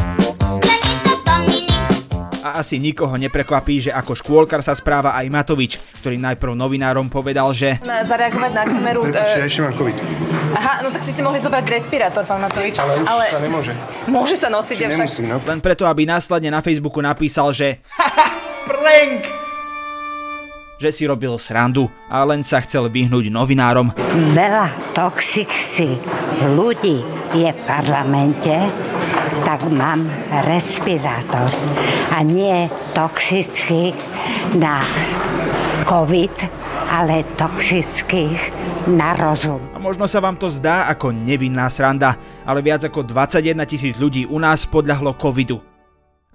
A 2.44 2.60
asi 2.60 2.76
nikoho 2.76 3.16
neprekvapí, 3.16 3.88
že 3.88 3.92
ako 3.96 4.20
škôlkar 4.20 4.60
sa 4.60 4.76
správa 4.76 5.16
aj 5.16 5.32
Matovič, 5.32 5.80
ktorý 6.04 6.20
najprv 6.20 6.60
novinárom 6.60 7.08
povedal, 7.08 7.56
že... 7.56 7.80
Zareagovať 7.80 8.52
na 8.52 8.64
kameru... 8.68 9.08
Prepačte, 9.08 9.40
ja 9.40 9.48
ešte 9.48 9.62
mám 9.64 9.74
COVID. 9.80 9.98
Aha, 10.60 10.74
no 10.84 10.92
tak 10.92 11.08
si 11.08 11.16
si 11.16 11.24
mohli 11.24 11.40
zobrať 11.40 11.64
respirátor, 11.72 12.28
pán 12.28 12.44
Matovič. 12.44 12.76
Ale 12.84 13.00
už 13.00 13.08
ale... 13.08 13.26
sa 13.32 13.40
nemôže. 13.40 13.72
Môže 14.12 14.36
sa 14.36 14.52
nosiť, 14.52 14.92
avšak... 14.92 15.08
Nemusím, 15.08 15.26
no. 15.32 15.40
Len 15.40 15.64
preto, 15.64 15.88
aby 15.88 16.04
následne 16.04 16.52
na 16.52 16.60
Facebooku 16.60 17.00
napísal, 17.00 17.56
že... 17.56 17.80
Haha, 17.96 18.28
prank! 18.68 19.43
Že 20.84 20.92
si 20.92 21.08
robil 21.08 21.32
srandu 21.40 21.88
a 22.12 22.28
len 22.28 22.44
sa 22.44 22.60
chcel 22.60 22.92
vyhnúť 22.92 23.32
novinárom. 23.32 23.96
Veľa 24.36 24.68
toxických 24.92 26.04
ľudí 26.52 27.00
je 27.32 27.48
v 27.48 27.60
parlamente, 27.64 28.52
tak 29.48 29.64
mám 29.72 30.04
respirátor 30.44 31.48
a 32.12 32.20
nie 32.20 32.68
toxických 32.92 33.96
na 34.60 34.84
COVID, 35.88 36.36
ale 36.92 37.24
toxických 37.40 38.52
na 38.92 39.16
rozum. 39.16 39.64
A 39.72 39.80
možno 39.80 40.04
sa 40.04 40.20
vám 40.20 40.36
to 40.36 40.52
zdá 40.52 40.92
ako 40.92 41.16
nevinná 41.16 41.72
sranda, 41.72 42.20
ale 42.44 42.60
viac 42.60 42.84
ako 42.84 43.08
21 43.08 43.56
tisíc 43.64 43.96
ľudí 43.96 44.28
u 44.28 44.36
nás 44.36 44.68
podľahlo 44.68 45.16
covidu. 45.16 45.64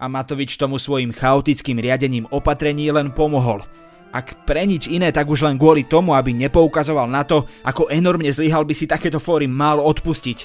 A 0.01 0.09
Matovič 0.09 0.57
tomu 0.57 0.81
svojim 0.81 1.13
chaotickým 1.13 1.77
riadením 1.77 2.25
opatrení 2.33 2.89
len 2.89 3.13
pomohol– 3.13 3.61
ak 4.13 4.49
pre 4.49 4.65
nič 4.65 4.89
iné, 4.89 5.13
tak 5.13 5.29
už 5.29 5.45
len 5.45 5.57
kvôli 5.61 5.85
tomu, 5.85 6.17
aby 6.17 6.33
nepoukazoval 6.33 7.09
na 7.09 7.25
to, 7.25 7.45
ako 7.65 7.93
enormne 7.93 8.29
zlyhal 8.33 8.65
by 8.65 8.75
si 8.77 8.89
takéto 8.89 9.21
fóry 9.21 9.45
mal 9.45 9.81
odpustiť. 9.81 10.39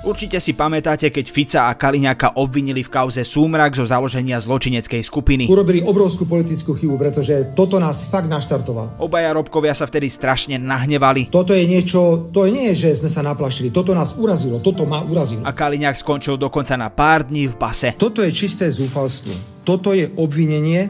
Určite 0.00 0.40
si 0.40 0.56
pamätáte, 0.56 1.12
keď 1.12 1.26
Fica 1.28 1.60
a 1.68 1.76
Kaliňáka 1.76 2.40
obvinili 2.40 2.80
v 2.80 2.88
kauze 2.88 3.20
Súmrak 3.20 3.76
zo 3.76 3.84
založenia 3.84 4.40
zločineckej 4.40 5.04
skupiny. 5.04 5.44
Urobili 5.44 5.84
obrovskú 5.84 6.24
politickú 6.24 6.72
chybu, 6.72 6.96
pretože 6.96 7.52
toto 7.52 7.76
nás 7.76 8.08
fakt 8.08 8.24
naštartoval. 8.24 8.96
Obaja 8.96 9.36
Robkovia 9.36 9.76
sa 9.76 9.84
vtedy 9.84 10.08
strašne 10.08 10.56
nahnevali. 10.56 11.28
Toto 11.28 11.52
je 11.52 11.68
niečo, 11.68 12.32
to 12.32 12.48
je 12.48 12.50
nie, 12.56 12.72
že 12.72 12.96
sme 12.96 13.12
sa 13.12 13.20
naplašili, 13.20 13.68
toto 13.68 13.92
nás 13.92 14.16
urazilo, 14.16 14.64
toto 14.64 14.88
ma 14.88 15.04
urazilo. 15.04 15.44
A 15.44 15.52
Kaliňák 15.52 16.00
skončil 16.00 16.40
dokonca 16.40 16.80
na 16.80 16.88
pár 16.88 17.28
dní 17.28 17.52
v 17.52 17.60
base. 17.60 17.92
Toto 18.00 18.24
je 18.24 18.32
čisté 18.32 18.72
zúfalstvo. 18.72 19.36
Toto 19.68 19.92
je 19.92 20.08
obvinenie 20.16 20.88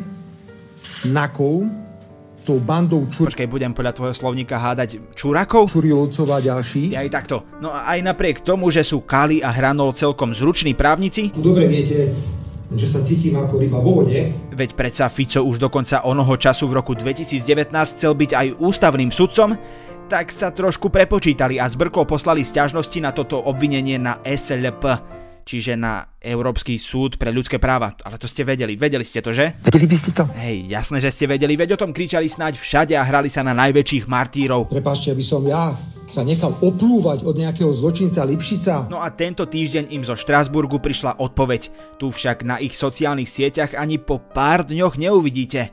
nakov 1.11 1.67
tou 2.42 2.59
bandou 2.59 3.04
čur... 3.06 3.28
Počkaj, 3.28 3.49
budem 3.49 3.73
podľa 3.73 3.92
tvojho 3.97 4.14
slovníka 4.16 4.56
hádať 4.56 5.00
čurakov? 5.12 5.68
Čurilovcov 5.68 6.26
a 6.32 6.38
ďalší. 6.40 6.97
Aj 6.97 7.09
takto. 7.12 7.44
No 7.61 7.70
a 7.70 7.92
aj 7.92 8.00
napriek 8.04 8.40
tomu, 8.40 8.73
že 8.73 8.85
sú 8.85 9.04
Kali 9.04 9.44
a 9.44 9.52
Hranol 9.52 9.92
celkom 9.92 10.32
zruční 10.32 10.73
právnici... 10.73 11.30
Dobre 11.37 11.68
viete, 11.68 12.12
že 12.70 12.87
sa 12.87 13.02
cítim 13.02 13.35
ako 13.35 13.54
ryba 13.59 13.82
vo 13.82 14.02
vode. 14.02 14.30
Veď 14.54 14.78
predsa 14.78 15.11
Fico 15.11 15.42
už 15.42 15.59
dokonca 15.59 16.06
onoho 16.06 16.35
času 16.38 16.70
v 16.70 16.78
roku 16.78 16.92
2019 16.94 17.42
chcel 17.75 18.12
byť 18.14 18.30
aj 18.30 18.47
ústavným 18.62 19.11
sudcom, 19.11 19.59
tak 20.11 20.35
sa 20.35 20.50
trošku 20.50 20.90
prepočítali 20.90 21.62
a 21.62 21.70
z 21.70 21.78
Brkov 21.78 22.11
poslali 22.11 22.42
stiažnosti 22.42 22.99
na 22.99 23.14
toto 23.14 23.38
obvinenie 23.38 23.99
na 23.99 24.18
SLP 24.26 24.99
čiže 25.50 25.75
na 25.75 26.07
Európsky 26.23 26.78
súd 26.78 27.19
pre 27.19 27.35
ľudské 27.35 27.59
práva. 27.59 27.99
Ale 28.07 28.23
to 28.23 28.30
ste 28.30 28.47
vedeli, 28.47 28.78
vedeli 28.78 29.02
ste 29.02 29.19
to, 29.19 29.35
že? 29.35 29.59
Vedeli 29.66 29.90
by 29.90 29.97
ste 29.99 30.11
to? 30.14 30.25
Hej, 30.38 30.71
jasné, 30.71 31.02
že 31.02 31.11
ste 31.11 31.26
vedeli, 31.26 31.59
veď 31.59 31.75
o 31.75 31.80
tom 31.83 31.90
kričali 31.90 32.30
snáď 32.30 32.62
všade 32.62 32.95
a 32.95 33.02
hrali 33.02 33.26
sa 33.26 33.42
na 33.42 33.50
najväčších 33.59 34.07
martírov. 34.07 34.71
Prepašte, 34.71 35.11
aby 35.11 35.25
som 35.26 35.42
ja 35.42 35.75
sa 36.07 36.23
nechal 36.23 36.54
oplúvať 36.62 37.26
od 37.26 37.35
nejakého 37.35 37.71
zločinca 37.75 38.23
Lipšica. 38.23 38.87
No 38.87 39.02
a 39.02 39.11
tento 39.11 39.42
týždeň 39.47 39.90
im 39.90 40.07
zo 40.07 40.14
Štrásburgu 40.14 40.78
prišla 40.78 41.19
odpoveď. 41.19 41.71
Tu 41.99 42.07
však 42.07 42.47
na 42.47 42.62
ich 42.62 42.78
sociálnych 42.78 43.30
sieťach 43.30 43.75
ani 43.75 43.99
po 43.99 44.23
pár 44.23 44.62
dňoch 44.66 44.99
neuvidíte. 44.99 45.71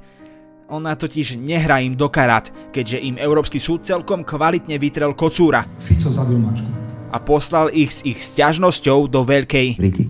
Ona 0.68 1.00
totiž 1.00 1.40
nehrá 1.40 1.80
im 1.80 1.96
do 1.96 2.10
karát, 2.12 2.50
keďže 2.76 3.02
im 3.02 3.16
Európsky 3.18 3.58
súd 3.58 3.86
celkom 3.88 4.26
kvalitne 4.26 4.78
vytrel 4.78 5.16
kocúra. 5.16 5.64
Fico 5.80 6.12
zabil 6.12 6.38
mačku 6.38 6.87
a 7.12 7.18
poslal 7.20 7.72
ich 7.72 7.92
s 7.92 8.00
ich 8.04 8.20
sťažnosťou 8.20 9.08
do 9.08 9.24
veľkej... 9.24 9.80
Rity. 9.80 10.04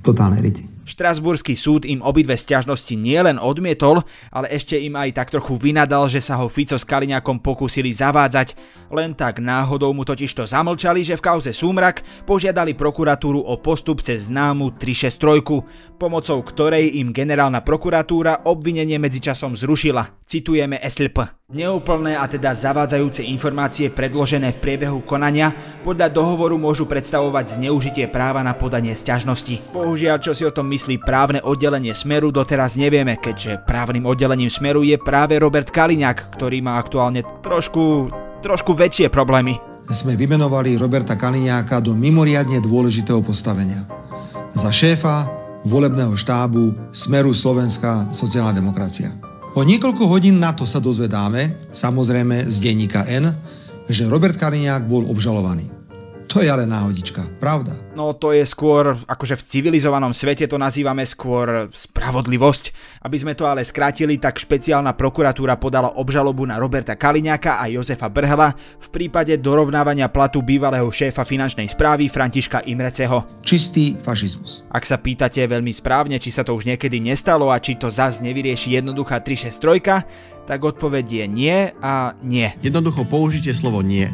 Totálne 0.00 0.40
rity. 0.40 0.70
Štrasburský 0.90 1.54
súd 1.54 1.86
im 1.86 2.02
obidve 2.02 2.34
stiažnosti 2.34 2.98
nielen 2.98 3.38
odmietol, 3.38 4.02
ale 4.34 4.50
ešte 4.50 4.74
im 4.74 4.98
aj 4.98 5.22
tak 5.22 5.30
trochu 5.30 5.54
vynadal, 5.54 6.10
že 6.10 6.18
sa 6.18 6.34
ho 6.34 6.50
Fico 6.50 6.74
s 6.74 6.82
Kaliňakom 6.82 7.38
pokúsili 7.38 7.94
zavádzať. 7.94 8.58
Len 8.90 9.14
tak 9.14 9.38
náhodou 9.38 9.94
mu 9.94 10.02
totiž 10.02 10.34
to 10.34 10.50
zamlčali, 10.50 11.06
že 11.06 11.14
v 11.14 11.22
kauze 11.30 11.54
Súmrak 11.54 12.02
požiadali 12.26 12.74
prokuratúru 12.74 13.38
o 13.38 13.54
postup 13.62 14.02
cez 14.02 14.26
známu 14.26 14.74
363, 14.82 15.94
pomocou 15.94 16.42
ktorej 16.42 16.98
im 16.98 17.14
generálna 17.14 17.62
prokuratúra 17.62 18.42
obvinenie 18.50 18.98
medzičasom 18.98 19.54
zrušila. 19.54 20.26
Citujeme 20.26 20.82
SLP. 20.82 21.39
Neúplné 21.50 22.14
a 22.14 22.30
teda 22.30 22.54
zavádzajúce 22.54 23.26
informácie 23.26 23.90
predložené 23.90 24.54
v 24.54 24.62
priebehu 24.62 25.02
konania 25.02 25.50
podľa 25.82 26.06
dohovoru 26.06 26.54
môžu 26.54 26.86
predstavovať 26.86 27.58
zneužitie 27.58 28.06
práva 28.06 28.38
na 28.46 28.54
podanie 28.54 28.94
sťažnosti. 28.94 29.74
Bohužiaľ, 29.74 30.22
čo 30.22 30.30
si 30.30 30.46
o 30.46 30.54
tom 30.54 30.70
myslí 30.70 31.02
právne 31.02 31.42
oddelenie 31.42 31.90
Smeru, 31.90 32.30
doteraz 32.30 32.78
nevieme, 32.78 33.18
keďže 33.18 33.66
právnym 33.66 34.06
oddelením 34.06 34.46
Smeru 34.46 34.86
je 34.86 34.94
práve 34.94 35.42
Robert 35.42 35.74
Kaliňák, 35.74 36.38
ktorý 36.38 36.62
má 36.62 36.78
aktuálne 36.78 37.26
trošku, 37.42 38.14
trošku 38.46 38.70
väčšie 38.70 39.10
problémy. 39.10 39.58
Sme 39.90 40.14
vymenovali 40.14 40.78
Roberta 40.78 41.18
Kaliňáka 41.18 41.82
do 41.82 41.98
mimoriadne 41.98 42.62
dôležitého 42.62 43.18
postavenia. 43.26 43.90
Za 44.54 44.70
šéfa 44.70 45.26
volebného 45.66 46.14
štábu 46.14 46.94
Smeru 46.94 47.34
Slovenská 47.34 48.14
sociálna 48.14 48.54
demokracia. 48.54 49.29
O 49.50 49.66
niekoľko 49.66 50.06
hodín 50.06 50.38
na 50.38 50.54
to 50.54 50.62
sa 50.62 50.78
dozvedáme, 50.78 51.74
samozrejme 51.74 52.46
z 52.46 52.56
denníka 52.62 53.02
N, 53.10 53.34
že 53.90 54.06
Robert 54.06 54.38
Kaliňák 54.38 54.86
bol 54.86 55.02
obžalovaný. 55.10 55.79
To 56.30 56.38
je 56.38 56.46
ale 56.46 56.62
náhodička, 56.62 57.42
pravda? 57.42 57.74
No 57.98 58.14
to 58.14 58.30
je 58.30 58.46
skôr, 58.46 58.94
akože 58.94 59.34
v 59.34 59.46
civilizovanom 59.50 60.14
svete 60.14 60.46
to 60.46 60.62
nazývame 60.62 61.02
skôr 61.02 61.66
spravodlivosť. 61.74 62.64
Aby 63.02 63.16
sme 63.18 63.34
to 63.34 63.50
ale 63.50 63.66
skrátili, 63.66 64.14
tak 64.14 64.38
špeciálna 64.38 64.94
prokuratúra 64.94 65.58
podala 65.58 65.90
obžalobu 65.98 66.46
na 66.46 66.62
Roberta 66.62 66.94
Kaliňáka 66.94 67.58
a 67.58 67.66
Jozefa 67.66 68.06
Brhela 68.06 68.54
v 68.78 68.88
prípade 68.94 69.34
dorovnávania 69.42 70.06
platu 70.06 70.38
bývalého 70.38 70.86
šéfa 70.86 71.26
finančnej 71.26 71.66
správy 71.66 72.06
Františka 72.06 72.62
Imreceho. 72.62 73.42
Čistý 73.42 73.98
fašizmus. 73.98 74.62
Ak 74.70 74.86
sa 74.86 75.02
pýtate 75.02 75.42
veľmi 75.50 75.74
správne, 75.74 76.22
či 76.22 76.30
sa 76.30 76.46
to 76.46 76.54
už 76.54 76.62
niekedy 76.62 77.02
nestalo 77.02 77.50
a 77.50 77.58
či 77.58 77.74
to 77.74 77.90
zas 77.90 78.22
nevyrieši 78.22 78.78
jednoduchá 78.78 79.18
363, 79.18 80.46
tak 80.46 80.62
odpoveď 80.62 81.06
je 81.10 81.26
nie 81.26 81.58
a 81.82 82.14
nie. 82.22 82.54
Jednoducho 82.62 83.02
použite 83.02 83.50
slovo 83.50 83.82
nie 83.82 84.06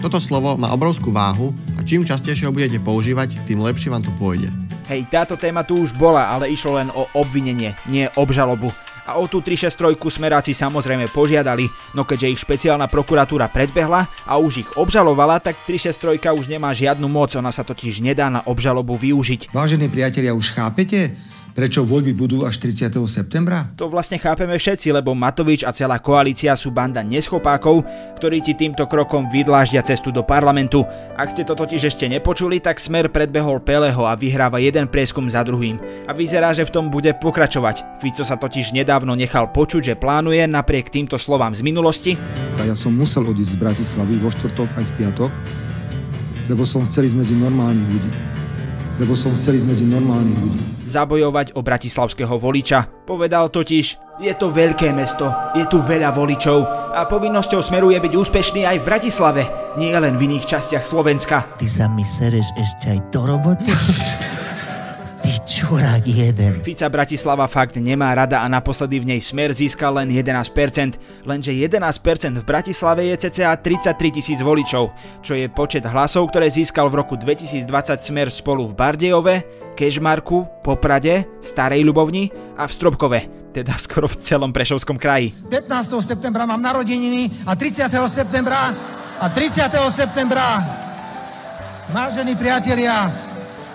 toto 0.00 0.16
slovo 0.16 0.56
má 0.56 0.72
obrovskú 0.72 1.12
váhu 1.12 1.52
a 1.76 1.84
čím 1.84 2.08
častejšie 2.08 2.48
ho 2.48 2.56
budete 2.56 2.80
používať, 2.80 3.36
tým 3.44 3.60
lepšie 3.60 3.92
vám 3.92 4.00
to 4.00 4.08
pôjde. 4.16 4.48
Hej, 4.88 5.06
táto 5.12 5.36
téma 5.36 5.60
tu 5.60 5.76
už 5.76 5.92
bola, 5.92 6.32
ale 6.32 6.48
išlo 6.48 6.80
len 6.80 6.88
o 6.88 7.04
obvinenie, 7.12 7.76
nie 7.84 8.08
obžalobu. 8.16 8.72
A 9.04 9.20
o 9.20 9.28
tú 9.28 9.44
363 9.44 10.00
smeráci 10.00 10.52
samozrejme 10.56 11.12
požiadali, 11.12 11.68
no 11.92 12.08
keďže 12.08 12.30
ich 12.32 12.40
špeciálna 12.40 12.88
prokuratúra 12.88 13.52
predbehla 13.52 14.08
a 14.24 14.40
už 14.40 14.64
ich 14.64 14.70
obžalovala, 14.80 15.36
tak 15.36 15.60
363 15.68 16.32
už 16.32 16.48
nemá 16.48 16.72
žiadnu 16.72 17.04
moc, 17.04 17.36
ona 17.36 17.52
sa 17.52 17.60
totiž 17.60 18.00
nedá 18.00 18.32
na 18.32 18.40
obžalobu 18.48 18.96
využiť. 18.96 19.52
Vážení 19.52 19.92
priatelia, 19.92 20.32
už 20.32 20.56
chápete? 20.56 21.12
Prečo 21.50 21.82
voľby 21.82 22.14
budú 22.14 22.46
až 22.46 22.62
30. 22.62 22.94
septembra? 23.10 23.66
To 23.74 23.90
vlastne 23.90 24.22
chápeme 24.22 24.54
všetci, 24.54 24.94
lebo 24.94 25.18
Matovič 25.18 25.66
a 25.66 25.74
celá 25.74 25.98
koalícia 25.98 26.54
sú 26.54 26.70
banda 26.70 27.02
neschopákov, 27.02 27.82
ktorí 28.22 28.38
ti 28.38 28.54
týmto 28.54 28.86
krokom 28.86 29.26
vydláždia 29.26 29.82
cestu 29.82 30.14
do 30.14 30.22
parlamentu. 30.22 30.86
Ak 31.18 31.34
ste 31.34 31.42
to 31.42 31.58
totiž 31.58 31.90
ešte 31.90 32.06
nepočuli, 32.06 32.62
tak 32.62 32.78
Smer 32.78 33.10
predbehol 33.10 33.58
Peleho 33.60 34.06
a 34.06 34.14
vyhráva 34.14 34.62
jeden 34.62 34.86
prieskum 34.86 35.26
za 35.26 35.42
druhým. 35.42 35.82
A 36.06 36.14
vyzerá, 36.14 36.54
že 36.54 36.62
v 36.62 36.74
tom 36.74 36.86
bude 36.86 37.10
pokračovať. 37.18 37.98
Fico 37.98 38.22
sa 38.22 38.38
totiž 38.38 38.70
nedávno 38.70 39.18
nechal 39.18 39.50
počuť, 39.50 39.92
že 39.92 39.98
plánuje 39.98 40.46
napriek 40.46 40.88
týmto 40.88 41.18
slovám 41.18 41.52
z 41.52 41.66
minulosti. 41.66 42.14
A 42.62 42.70
ja 42.70 42.78
som 42.78 42.94
musel 42.94 43.26
odísť 43.26 43.58
z 43.58 43.60
Bratislavy 43.60 44.14
vo 44.22 44.30
štvrtok 44.30 44.68
aj 44.78 44.84
v 44.86 44.92
piatok, 45.02 45.30
lebo 46.46 46.62
som 46.62 46.86
chcel 46.86 47.10
ísť 47.10 47.18
medzi 47.18 47.34
normálnych 47.34 47.90
ľudí. 47.90 48.29
Lebo 49.00 49.16
som 49.16 49.32
chcel 49.32 49.56
ísť 49.56 49.66
medzi 49.66 49.84
normálnych 49.88 50.36
ľudí. 50.36 50.60
Zabojovať 50.84 51.56
o 51.56 51.64
bratislavského 51.64 52.36
voliča. 52.36 52.84
Povedal 53.08 53.48
totiž, 53.48 53.96
je 54.20 54.32
to 54.36 54.52
veľké 54.52 54.92
mesto, 54.92 55.32
je 55.56 55.64
tu 55.64 55.80
veľa 55.80 56.12
voličov 56.12 56.92
a 56.92 57.08
povinnosťou 57.08 57.64
Smeru 57.64 57.88
je 57.88 57.96
byť 57.96 58.12
úspešný 58.12 58.68
aj 58.68 58.76
v 58.84 58.86
Bratislave, 58.86 59.42
nie 59.80 59.96
len 59.96 60.20
v 60.20 60.28
iných 60.28 60.44
častiach 60.44 60.84
Slovenska. 60.84 61.48
Ty 61.56 61.64
sa 61.64 61.88
mi 61.88 62.04
sereš 62.04 62.44
ešte 62.60 62.92
aj 62.92 62.98
do 63.08 63.24
roboty? 63.24 63.72
Čurák 65.50 66.06
jeden. 66.06 66.62
Fica 66.62 66.86
Bratislava 66.86 67.50
fakt 67.50 67.74
nemá 67.82 68.14
rada 68.14 68.38
a 68.38 68.46
naposledy 68.46 69.02
v 69.02 69.10
nej 69.10 69.20
Smer 69.20 69.50
získal 69.50 69.98
len 69.98 70.06
11%, 70.06 71.26
lenže 71.26 71.50
11% 71.50 72.38
v 72.38 72.44
Bratislave 72.46 73.10
je 73.10 73.26
cca 73.26 73.58
33 73.58 73.98
tisíc 74.14 74.38
voličov, 74.46 74.94
čo 75.18 75.34
je 75.34 75.50
počet 75.50 75.82
hlasov, 75.82 76.30
ktoré 76.30 76.46
získal 76.46 76.86
v 76.86 77.02
roku 77.02 77.18
2020 77.18 77.66
Smer 77.98 78.30
spolu 78.30 78.70
v 78.70 78.78
Bardejove, 78.78 79.36
Kežmarku, 79.74 80.62
Poprade, 80.62 81.26
Starej 81.42 81.82
Ľubovni 81.82 82.30
a 82.54 82.70
v 82.70 82.72
Stropkove, 82.72 83.50
teda 83.50 83.74
skoro 83.74 84.06
v 84.06 84.22
celom 84.22 84.54
Prešovskom 84.54 85.02
kraji. 85.02 85.34
15. 85.50 85.98
septembra 85.98 86.46
mám 86.46 86.62
narodeniny 86.62 87.26
a 87.50 87.58
30. 87.58 87.90
septembra 88.06 88.70
a 89.18 89.26
30. 89.26 89.66
septembra 89.90 90.62
vážení 91.90 92.38
priatelia 92.38 93.29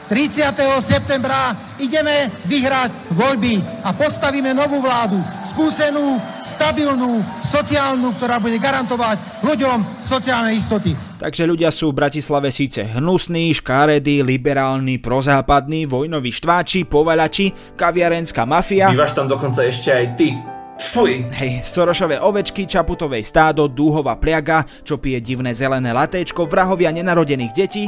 30. 0.05 0.53
septembra 0.85 1.57
ideme 1.81 2.29
vyhrať 2.45 3.09
voľby 3.17 3.57
a 3.81 3.89
postavíme 3.89 4.53
novú 4.53 4.77
vládu, 4.77 5.17
skúsenú, 5.49 6.21
stabilnú, 6.45 7.25
sociálnu, 7.41 8.13
ktorá 8.21 8.37
bude 8.37 8.61
garantovať 8.61 9.41
ľuďom 9.41 9.81
sociálne 10.05 10.53
istoty. 10.53 10.93
Takže 11.17 11.49
ľudia 11.49 11.73
sú 11.73 11.89
v 11.89 12.05
Bratislave 12.05 12.53
síce 12.53 12.85
hnusní, 12.85 13.49
škáredí, 13.57 14.21
liberálni, 14.21 15.01
prozápadní, 15.01 15.89
vojnoví 15.89 16.29
štváči, 16.29 16.85
povalači, 16.85 17.49
kaviarenská 17.73 18.45
mafia. 18.45 18.93
Bývaš 18.93 19.17
tam 19.17 19.25
dokonca 19.25 19.65
ešte 19.65 19.89
aj 19.89 20.05
ty. 20.13 20.37
Fuj. 20.75 21.23
Hej, 21.33 21.63
Sorošové 21.63 22.19
ovečky, 22.19 22.67
Čaputovej 22.67 23.23
stádo, 23.23 23.65
Dúhova 23.71 24.19
pliaga, 24.19 24.67
čo 24.83 24.99
pije 24.99 25.23
divné 25.23 25.55
zelené 25.55 25.95
latéčko, 25.95 26.45
vrahovia 26.45 26.91
nenarodených 26.91 27.55
detí 27.55 27.87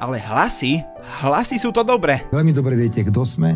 ale 0.00 0.16
hlasy, 0.16 0.80
hlasy 1.20 1.60
sú 1.60 1.68
to 1.70 1.84
dobré. 1.84 2.24
Veľmi 2.32 2.56
dobre 2.56 2.72
viete, 2.72 3.04
kto 3.04 3.28
sme 3.28 3.52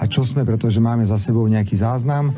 a 0.00 0.08
čo 0.08 0.24
sme, 0.24 0.42
pretože 0.48 0.80
máme 0.80 1.04
za 1.04 1.20
sebou 1.20 1.44
nejaký 1.44 1.76
záznam. 1.76 2.32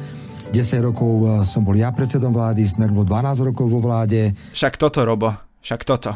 10 0.51 0.91
rokov 0.91 1.13
eh, 1.23 1.29
som 1.47 1.63
bol 1.63 1.79
ja 1.79 1.95
predsedom 1.95 2.35
vlády, 2.35 2.67
Smer 2.67 2.91
bol 2.91 3.07
12 3.07 3.49
rokov 3.55 3.71
vo 3.71 3.79
vláde. 3.79 4.35
Však 4.51 4.75
toto, 4.75 5.07
Robo, 5.07 5.31
však 5.63 5.81
toto. 5.87 6.13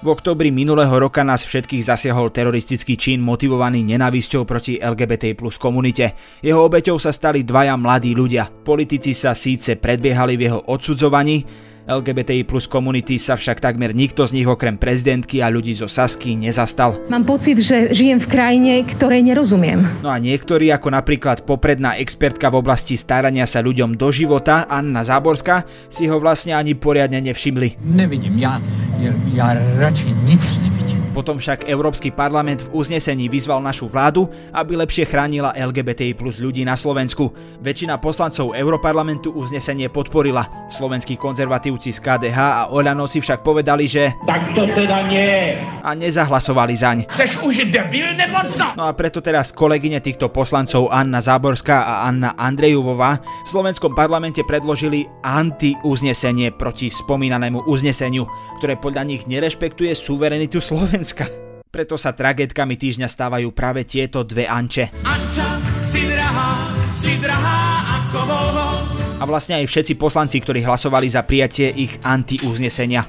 V 0.00 0.08
oktobri 0.08 0.48
minulého 0.48 0.96
roka 0.96 1.20
nás 1.20 1.44
všetkých 1.44 1.84
zasiahol 1.84 2.32
teroristický 2.32 2.96
čin 2.96 3.20
motivovaný 3.20 3.84
nenávisťou 3.84 4.48
proti 4.48 4.80
LGBT 4.80 5.36
plus 5.36 5.60
komunite. 5.60 6.16
Jeho 6.40 6.64
obeťou 6.64 6.96
sa 6.96 7.12
stali 7.12 7.44
dvaja 7.44 7.76
mladí 7.76 8.16
ľudia. 8.16 8.48
Politici 8.48 9.12
sa 9.12 9.36
síce 9.36 9.76
predbiehali 9.76 10.40
v 10.40 10.48
jeho 10.48 10.60
odsudzovaní, 10.72 11.44
LGBTI 11.88 12.44
plus 12.44 12.68
komunity 12.68 13.16
sa 13.16 13.36
však 13.36 13.60
takmer 13.62 13.96
nikto 13.96 14.26
z 14.26 14.40
nich 14.40 14.48
okrem 14.48 14.76
prezidentky 14.76 15.40
a 15.40 15.48
ľudí 15.48 15.72
zo 15.76 15.88
Sasky 15.88 16.36
nezastal. 16.36 16.98
Mám 17.08 17.24
pocit, 17.24 17.60
že 17.60 17.92
žijem 17.92 18.20
v 18.20 18.28
krajine, 18.28 18.72
ktorej 18.84 19.24
nerozumiem. 19.24 19.84
No 20.04 20.12
a 20.12 20.20
niektorí, 20.20 20.68
ako 20.72 20.92
napríklad 20.92 21.44
popredná 21.44 21.96
expertka 22.00 22.52
v 22.52 22.60
oblasti 22.60 22.96
starania 22.96 23.48
sa 23.48 23.64
ľuďom 23.64 23.96
do 23.96 24.08
života, 24.12 24.68
Anna 24.68 25.00
Záborská, 25.06 25.64
si 25.88 26.08
ho 26.10 26.16
vlastne 26.20 26.56
ani 26.56 26.76
poriadne 26.76 27.20
nevšimli. 27.20 27.80
Nevidím, 27.84 28.36
ja, 28.40 28.60
ja, 29.00 29.12
ja 29.32 29.46
radšej 29.78 30.12
nic 30.24 30.42
nevidím. 30.60 30.79
Potom 31.10 31.42
však 31.42 31.66
Európsky 31.66 32.14
parlament 32.14 32.70
v 32.70 32.78
uznesení 32.78 33.26
vyzval 33.26 33.58
našu 33.58 33.90
vládu, 33.90 34.30
aby 34.54 34.78
lepšie 34.78 35.10
chránila 35.10 35.50
LGBTI 35.58 36.14
plus 36.14 36.38
ľudí 36.38 36.62
na 36.62 36.78
Slovensku. 36.78 37.34
Väčšina 37.58 37.98
poslancov 37.98 38.54
Európarlamentu 38.54 39.34
uznesenie 39.34 39.90
podporila. 39.90 40.70
Slovenskí 40.70 41.18
konzervatívci 41.18 41.90
z 41.90 41.98
KDH 41.98 42.38
a 42.38 42.62
Oľano 42.70 43.10
si 43.10 43.18
však 43.18 43.42
povedali, 43.42 43.90
že 43.90 44.14
tak 44.22 44.54
to 44.54 44.62
teda 44.70 45.10
nie. 45.10 45.58
A 45.82 45.98
nezahlasovali 45.98 46.74
zaň. 46.78 46.98
Seš 47.10 47.42
už 47.42 47.66
debil 47.74 48.14
nebo 48.14 48.38
co? 48.54 48.78
No 48.78 48.86
a 48.86 48.94
preto 48.94 49.18
teraz 49.18 49.50
kolegyne 49.50 49.98
týchto 49.98 50.30
poslancov 50.30 50.94
Anna 50.94 51.18
Záborská 51.18 51.90
a 51.90 51.94
Anna 52.06 52.38
Andrejovová 52.38 53.18
v 53.18 53.48
slovenskom 53.50 53.98
parlamente 53.98 54.46
predložili 54.46 55.10
anti-uznesenie 55.26 56.54
proti 56.54 56.86
spomínanému 56.86 57.66
uzneseniu, 57.66 58.30
ktoré 58.62 58.78
podľa 58.78 59.02
nich 59.10 59.26
nerešpektuje 59.26 59.90
suverenitu 59.98 60.62
Slovenska 60.62 60.99
Slovenska. 61.00 61.32
Preto 61.72 61.96
sa 61.96 62.12
tragédkami 62.12 62.76
týždňa 62.76 63.08
stávajú 63.08 63.56
práve 63.56 63.88
tieto 63.88 64.20
dve 64.20 64.44
Anče. 64.44 64.92
Anča, 65.00 65.56
si 65.80 66.04
drahá, 66.04 66.68
si 66.92 67.16
drahá 67.16 67.56
ako 68.04 68.20
Volvo. 68.28 68.68
A 69.16 69.24
vlastne 69.24 69.56
aj 69.56 69.64
všetci 69.64 69.96
poslanci, 69.96 70.44
ktorí 70.44 70.60
hlasovali 70.60 71.08
za 71.08 71.24
prijatie 71.24 71.72
ich 71.72 71.96
anti-uznesenia. 72.04 73.08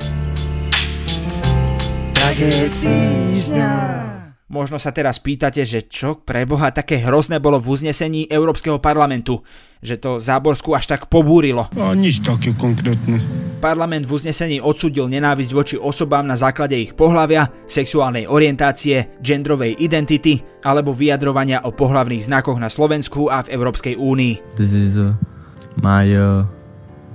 Tragéd 2.15 2.71
týždňa. 2.79 4.10
Možno 4.51 4.75
sa 4.83 4.91
teraz 4.91 5.15
pýtate, 5.15 5.63
že 5.63 5.87
čo 5.87 6.19
pre 6.19 6.43
Boha 6.43 6.75
také 6.75 6.99
hrozné 6.99 7.39
bolo 7.39 7.55
v 7.63 7.71
uznesení 7.71 8.27
Európskeho 8.27 8.83
parlamentu, 8.83 9.39
že 9.79 9.95
to 9.95 10.19
Záborsku 10.19 10.75
až 10.75 10.91
tak 10.91 11.07
pobúrilo. 11.07 11.71
A 11.79 11.95
nič 11.95 12.19
také 12.19 12.51
konkrétne. 12.59 13.23
Parlament 13.63 14.03
v 14.03 14.11
uznesení 14.11 14.59
odsudil 14.59 15.07
nenávisť 15.07 15.51
voči 15.55 15.75
osobám 15.79 16.27
na 16.27 16.35
základe 16.35 16.75
ich 16.75 16.91
pohlavia, 16.99 17.47
sexuálnej 17.63 18.27
orientácie, 18.27 19.23
genderovej 19.23 19.79
identity 19.79 20.43
alebo 20.67 20.91
vyjadrovania 20.91 21.63
o 21.63 21.71
pohlavných 21.71 22.27
znakoch 22.27 22.59
na 22.59 22.67
Slovensku 22.67 23.31
a 23.31 23.47
v 23.47 23.55
Európskej 23.55 23.95
únii. 23.95 24.59
This 24.59 24.75
is 24.75 24.99
uh, 24.99 25.15
my 25.79 26.03
uh, 26.11 26.43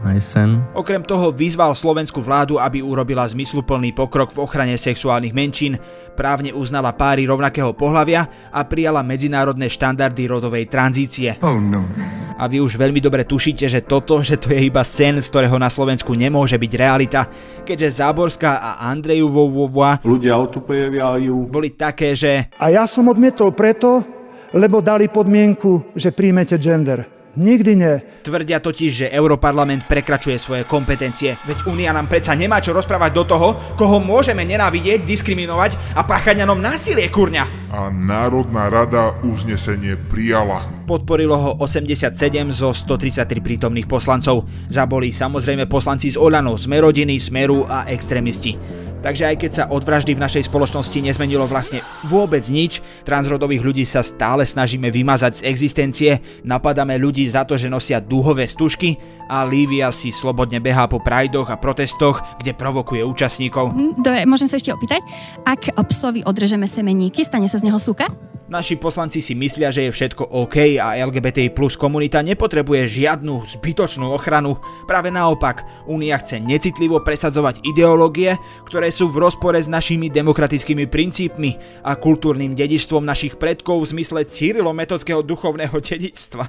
aj 0.05 0.19
sen. 0.21 0.61
Okrem 0.77 1.01
toho 1.01 1.33
vyzval 1.33 1.73
slovenskú 1.73 2.21
vládu, 2.21 2.61
aby 2.61 2.85
urobila 2.85 3.25
zmysluplný 3.25 3.97
pokrok 3.97 4.35
v 4.35 4.43
ochrane 4.45 4.77
sexuálnych 4.77 5.33
menšín, 5.33 5.81
právne 6.13 6.53
uznala 6.53 6.93
páry 6.93 7.25
rovnakého 7.25 7.73
pohlavia 7.73 8.29
a 8.53 8.61
prijala 8.69 9.01
medzinárodné 9.01 9.73
štandardy 9.73 10.29
rodovej 10.29 10.69
tranzície. 10.69 11.41
Oh 11.41 11.57
no. 11.57 11.85
A 12.37 12.45
vy 12.53 12.61
už 12.61 12.77
veľmi 12.77 13.01
dobre 13.01 13.25
tušíte, 13.25 13.65
že 13.65 13.81
toto, 13.81 14.21
že 14.21 14.37
to 14.37 14.53
je 14.53 14.69
iba 14.69 14.85
sen, 14.85 15.17
z 15.25 15.29
ktorého 15.33 15.57
na 15.57 15.73
Slovensku 15.73 16.13
nemôže 16.13 16.61
byť 16.61 16.73
realita, 16.77 17.25
keďže 17.65 18.05
Záborská 18.05 18.61
a 18.61 18.71
Andrejovová 18.93 20.05
ľudia 20.05 20.37
otupejajú 20.37 21.49
boli 21.49 21.73
také, 21.73 22.13
že... 22.13 22.53
A 22.61 22.69
ja 22.69 22.85
som 22.85 23.09
odmietol 23.09 23.57
preto, 23.57 24.05
lebo 24.53 24.85
dali 24.85 25.09
podmienku, 25.09 25.97
že 25.97 26.13
príjmete 26.13 26.61
gender. 26.61 27.16
Nikdy 27.37 27.73
nie. 27.77 28.01
Tvrdia 28.25 28.65
totiž, 28.65 28.91
že 29.05 29.13
Europarlament 29.13 29.85
prekračuje 29.85 30.41
svoje 30.41 30.65
kompetencie, 30.65 31.37
veď 31.45 31.69
Únia 31.69 31.93
nám 31.93 32.09
predsa 32.09 32.33
nemá 32.33 32.65
čo 32.65 32.73
rozprávať 32.73 33.13
do 33.13 33.25
toho, 33.29 33.49
koho 33.77 34.01
môžeme 34.01 34.41
nenávidieť, 34.49 35.05
diskriminovať 35.05 35.77
a 35.93 36.01
páchať 36.01 36.41
na 36.41 36.49
nom 36.49 36.57
násilie, 36.57 37.13
kurňa. 37.13 37.45
A 37.77 37.93
Národná 37.93 38.73
rada 38.73 39.13
uznesenie 39.21 40.01
prijala. 40.09 40.65
Podporilo 40.89 41.37
ho 41.37 41.51
87 41.61 42.17
zo 42.57 42.73
133 42.73 43.29
prítomných 43.45 43.85
poslancov. 43.85 44.49
Zaboli 44.73 45.13
samozrejme 45.13 45.69
poslanci 45.69 46.15
z 46.15 46.17
Olano, 46.17 46.57
Smerodiny, 46.57 47.21
Smeru 47.21 47.69
a 47.69 47.85
extrémisti. 47.85 48.57
Takže 49.07 49.23
aj 49.23 49.37
keď 49.39 49.53
sa 49.55 49.65
od 49.71 49.87
vraždy 49.87 50.19
v 50.19 50.25
našej 50.27 50.51
spoločnosti 50.51 50.99
nezmenilo 50.99 51.47
vlastne 51.47 51.79
vôbec 52.11 52.43
nič, 52.51 52.83
transrodových 53.07 53.63
ľudí 53.63 53.85
sa 53.87 54.03
stále 54.03 54.43
snažíme 54.43 54.91
vymazať 54.91 55.39
z 55.39 55.45
existencie, 55.47 56.11
napadáme 56.43 56.99
ľudí 56.99 57.23
za 57.31 57.47
to, 57.47 57.55
že 57.55 57.71
nosia 57.71 58.03
dúhové 58.03 58.51
stužky 58.51 58.99
a 59.31 59.47
Lívia 59.47 59.95
si 59.95 60.11
slobodne 60.11 60.59
behá 60.59 60.91
po 60.91 60.99
prajdoch 60.99 61.55
a 61.55 61.61
protestoch, 61.61 62.19
kde 62.43 62.59
provokuje 62.59 63.07
účastníkov. 63.07 63.71
Hm, 63.71 64.03
dobre, 64.03 64.27
môžem 64.27 64.51
sa 64.51 64.59
ešte 64.59 64.75
opýtať? 64.75 65.07
Ak 65.47 65.71
psovi 65.87 66.27
odrežeme 66.27 66.67
semeníky, 66.67 67.23
stane 67.23 67.47
sa 67.47 67.63
z 67.63 67.71
neho 67.71 67.79
súka? 67.79 68.11
Naši 68.47 68.79
poslanci 68.79 69.19
si 69.19 69.35
myslia, 69.35 69.75
že 69.75 69.91
je 69.91 69.91
všetko 69.91 70.23
OK 70.23 70.79
a 70.79 70.95
LGBT 71.03 71.51
plus 71.51 71.75
komunita 71.75 72.23
nepotrebuje 72.23 73.03
žiadnu 73.03 73.43
zbytočnú 73.43 74.07
ochranu. 74.15 74.63
Práve 74.87 75.11
naopak, 75.11 75.67
Únia 75.91 76.15
chce 76.23 76.39
necitlivo 76.39 77.03
presadzovať 77.03 77.67
ideológie, 77.67 78.39
ktoré 78.63 78.95
sú 78.95 79.11
v 79.11 79.19
rozpore 79.27 79.59
s 79.59 79.67
našimi 79.67 80.07
demokratickými 80.15 80.87
princípmi 80.87 81.59
a 81.83 81.99
kultúrnym 81.99 82.55
dedičstvom 82.55 83.03
našich 83.03 83.35
predkov 83.35 83.83
v 83.83 83.99
zmysle 83.99 84.23
cyrilometodského 84.23 85.27
duchovného 85.27 85.75
dedičstva. 85.83 86.47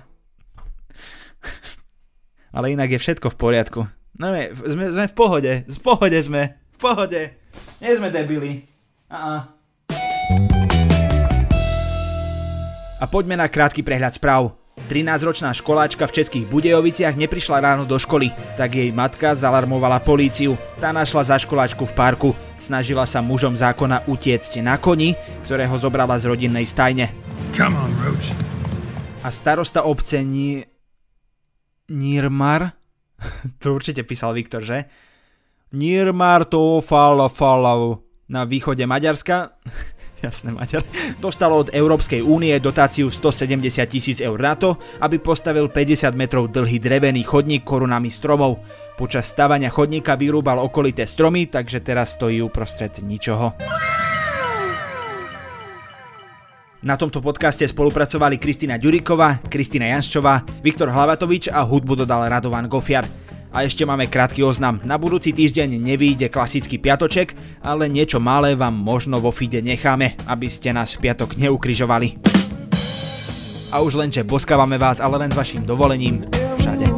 Ale 2.54 2.78
inak 2.78 2.94
je 2.94 3.02
všetko 3.02 3.34
v 3.34 3.38
poriadku. 3.42 3.80
No, 4.22 4.38
sme, 4.70 4.94
sme 4.94 5.06
v 5.10 5.16
pohode, 5.18 5.52
v 5.66 5.80
pohode 5.82 6.20
sme, 6.22 6.62
v 6.62 6.78
pohode. 6.78 7.22
Nie 7.82 7.98
sme 7.98 8.14
debili. 8.14 8.70
Uh-uh. 9.10 10.57
A 12.98 13.06
poďme 13.06 13.38
na 13.38 13.46
krátky 13.46 13.86
prehľad 13.86 14.18
správ. 14.18 14.58
13-ročná 14.90 15.54
školáčka 15.58 16.06
v 16.06 16.22
Českých 16.22 16.46
Budejoviciach 16.50 17.18
neprišla 17.18 17.62
ráno 17.62 17.84
do 17.90 17.98
školy, 17.98 18.30
tak 18.58 18.78
jej 18.78 18.94
matka 18.94 19.34
zalarmovala 19.34 20.02
políciu. 20.02 20.54
Tá 20.78 20.94
našla 20.94 21.34
za 21.34 21.38
školáčku 21.42 21.90
v 21.90 21.94
parku. 21.98 22.30
Snažila 22.62 23.10
sa 23.10 23.26
mužom 23.26 23.58
zákona 23.58 24.06
utiecť 24.06 24.62
na 24.62 24.78
koni, 24.78 25.18
ktorého 25.50 25.74
zobrala 25.82 26.18
z 26.22 26.30
rodinnej 26.30 26.66
stajne. 26.70 27.10
Come 27.58 27.74
on, 27.74 27.90
Roach. 28.06 28.34
A 29.26 29.34
starosta 29.34 29.82
obce 29.82 30.22
Ni... 30.22 30.62
Nirmar? 31.90 32.78
to 33.62 33.74
určite 33.74 34.06
písal 34.06 34.38
Viktor, 34.38 34.62
že? 34.62 34.86
Nirmar 35.74 36.46
to 36.48 36.80
fala 36.86 37.28
fala 37.28 37.98
na 38.30 38.46
východe 38.46 38.86
Maďarska 38.86 39.58
jasné 40.26 40.50
Maďar, 40.50 40.82
dostalo 41.22 41.62
od 41.62 41.70
Európskej 41.74 42.26
únie 42.26 42.58
dotáciu 42.58 43.14
170 43.14 43.86
tisíc 43.86 44.18
eur 44.18 44.38
na 44.42 44.58
to, 44.58 44.78
aby 45.02 45.22
postavil 45.22 45.70
50 45.70 46.18
metrov 46.18 46.50
dlhý 46.50 46.82
drevený 46.82 47.22
chodník 47.22 47.62
korunami 47.62 48.10
stromov. 48.10 48.62
Počas 48.98 49.30
stavania 49.30 49.70
chodníka 49.70 50.18
vyrúbal 50.18 50.58
okolité 50.58 51.06
stromy, 51.06 51.46
takže 51.46 51.86
teraz 51.86 52.18
stojí 52.18 52.42
uprostred 52.42 52.98
ničoho. 53.06 53.54
Na 56.82 56.94
tomto 56.94 57.22
podcaste 57.22 57.66
spolupracovali 57.66 58.38
Kristina 58.38 58.78
Ďuriková, 58.78 59.42
Kristina 59.50 59.90
Janščová, 59.98 60.46
Viktor 60.62 60.94
Hlavatovič 60.94 61.50
a 61.50 61.66
hudbu 61.66 62.06
dodal 62.06 62.30
Radovan 62.30 62.70
Gofiar. 62.70 63.27
A 63.58 63.66
ešte 63.66 63.90
máme 63.90 64.06
krátky 64.06 64.46
oznam. 64.46 64.78
Na 64.86 65.02
budúci 65.02 65.34
týždeň 65.34 65.82
nevíde 65.82 66.30
klasický 66.30 66.78
piatoček, 66.78 67.34
ale 67.66 67.90
niečo 67.90 68.22
malé 68.22 68.54
vám 68.54 68.78
možno 68.78 69.18
vo 69.18 69.34
feede 69.34 69.66
necháme, 69.66 70.14
aby 70.30 70.46
ste 70.46 70.70
nás 70.70 70.94
v 70.94 71.10
piatok 71.10 71.34
neukrižovali. 71.42 72.22
A 73.74 73.82
už 73.82 73.98
len, 73.98 74.14
že 74.14 74.22
boskávame 74.22 74.78
vás, 74.78 75.02
ale 75.02 75.18
len 75.26 75.34
s 75.34 75.40
vašim 75.42 75.66
dovolením 75.66 76.30
všade. 76.62 76.97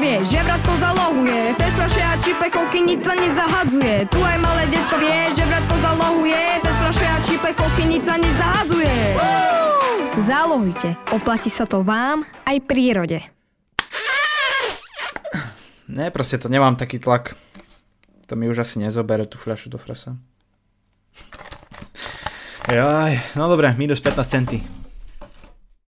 Vie, 0.00 0.16
že 0.24 0.40
vratko 0.44 0.72
zalohuje 0.78 1.40
Bez 1.56 1.72
fľaše 1.76 2.02
a 2.02 2.14
čiplechovky 2.20 2.78
nič 2.84 3.00
sa 3.04 3.14
nezahadzuje 3.16 3.94
Tu 4.12 4.18
aj 4.20 4.38
malé 4.40 4.64
detko 4.68 4.96
vie, 5.00 5.18
že 5.32 5.44
vratko 5.44 5.74
zalohuje 5.80 6.42
Bez 6.60 6.76
fľaše 6.80 7.06
a 7.06 7.18
čiplechovky 7.24 7.82
nič 7.88 8.02
sa 8.04 8.16
nezahadzuje 8.20 8.96
Zálohujte, 10.16 10.96
oplatí 11.12 11.52
sa 11.52 11.68
to 11.68 11.84
vám 11.84 12.24
aj 12.48 12.56
prírode. 12.64 13.20
Ne, 15.86 16.08
proste 16.08 16.40
to 16.40 16.48
nemám 16.48 16.74
taký 16.80 16.96
tlak. 16.96 17.36
To 18.26 18.34
mi 18.34 18.48
už 18.48 18.64
asi 18.64 18.80
nezobere 18.80 19.28
tú 19.28 19.36
fľašu 19.36 19.68
do 19.70 19.78
frasa. 19.78 20.16
Jaj, 22.66 23.38
no 23.38 23.46
dobre, 23.46 23.70
minus 23.78 24.02
15 24.02 24.26
centy. 24.26 24.58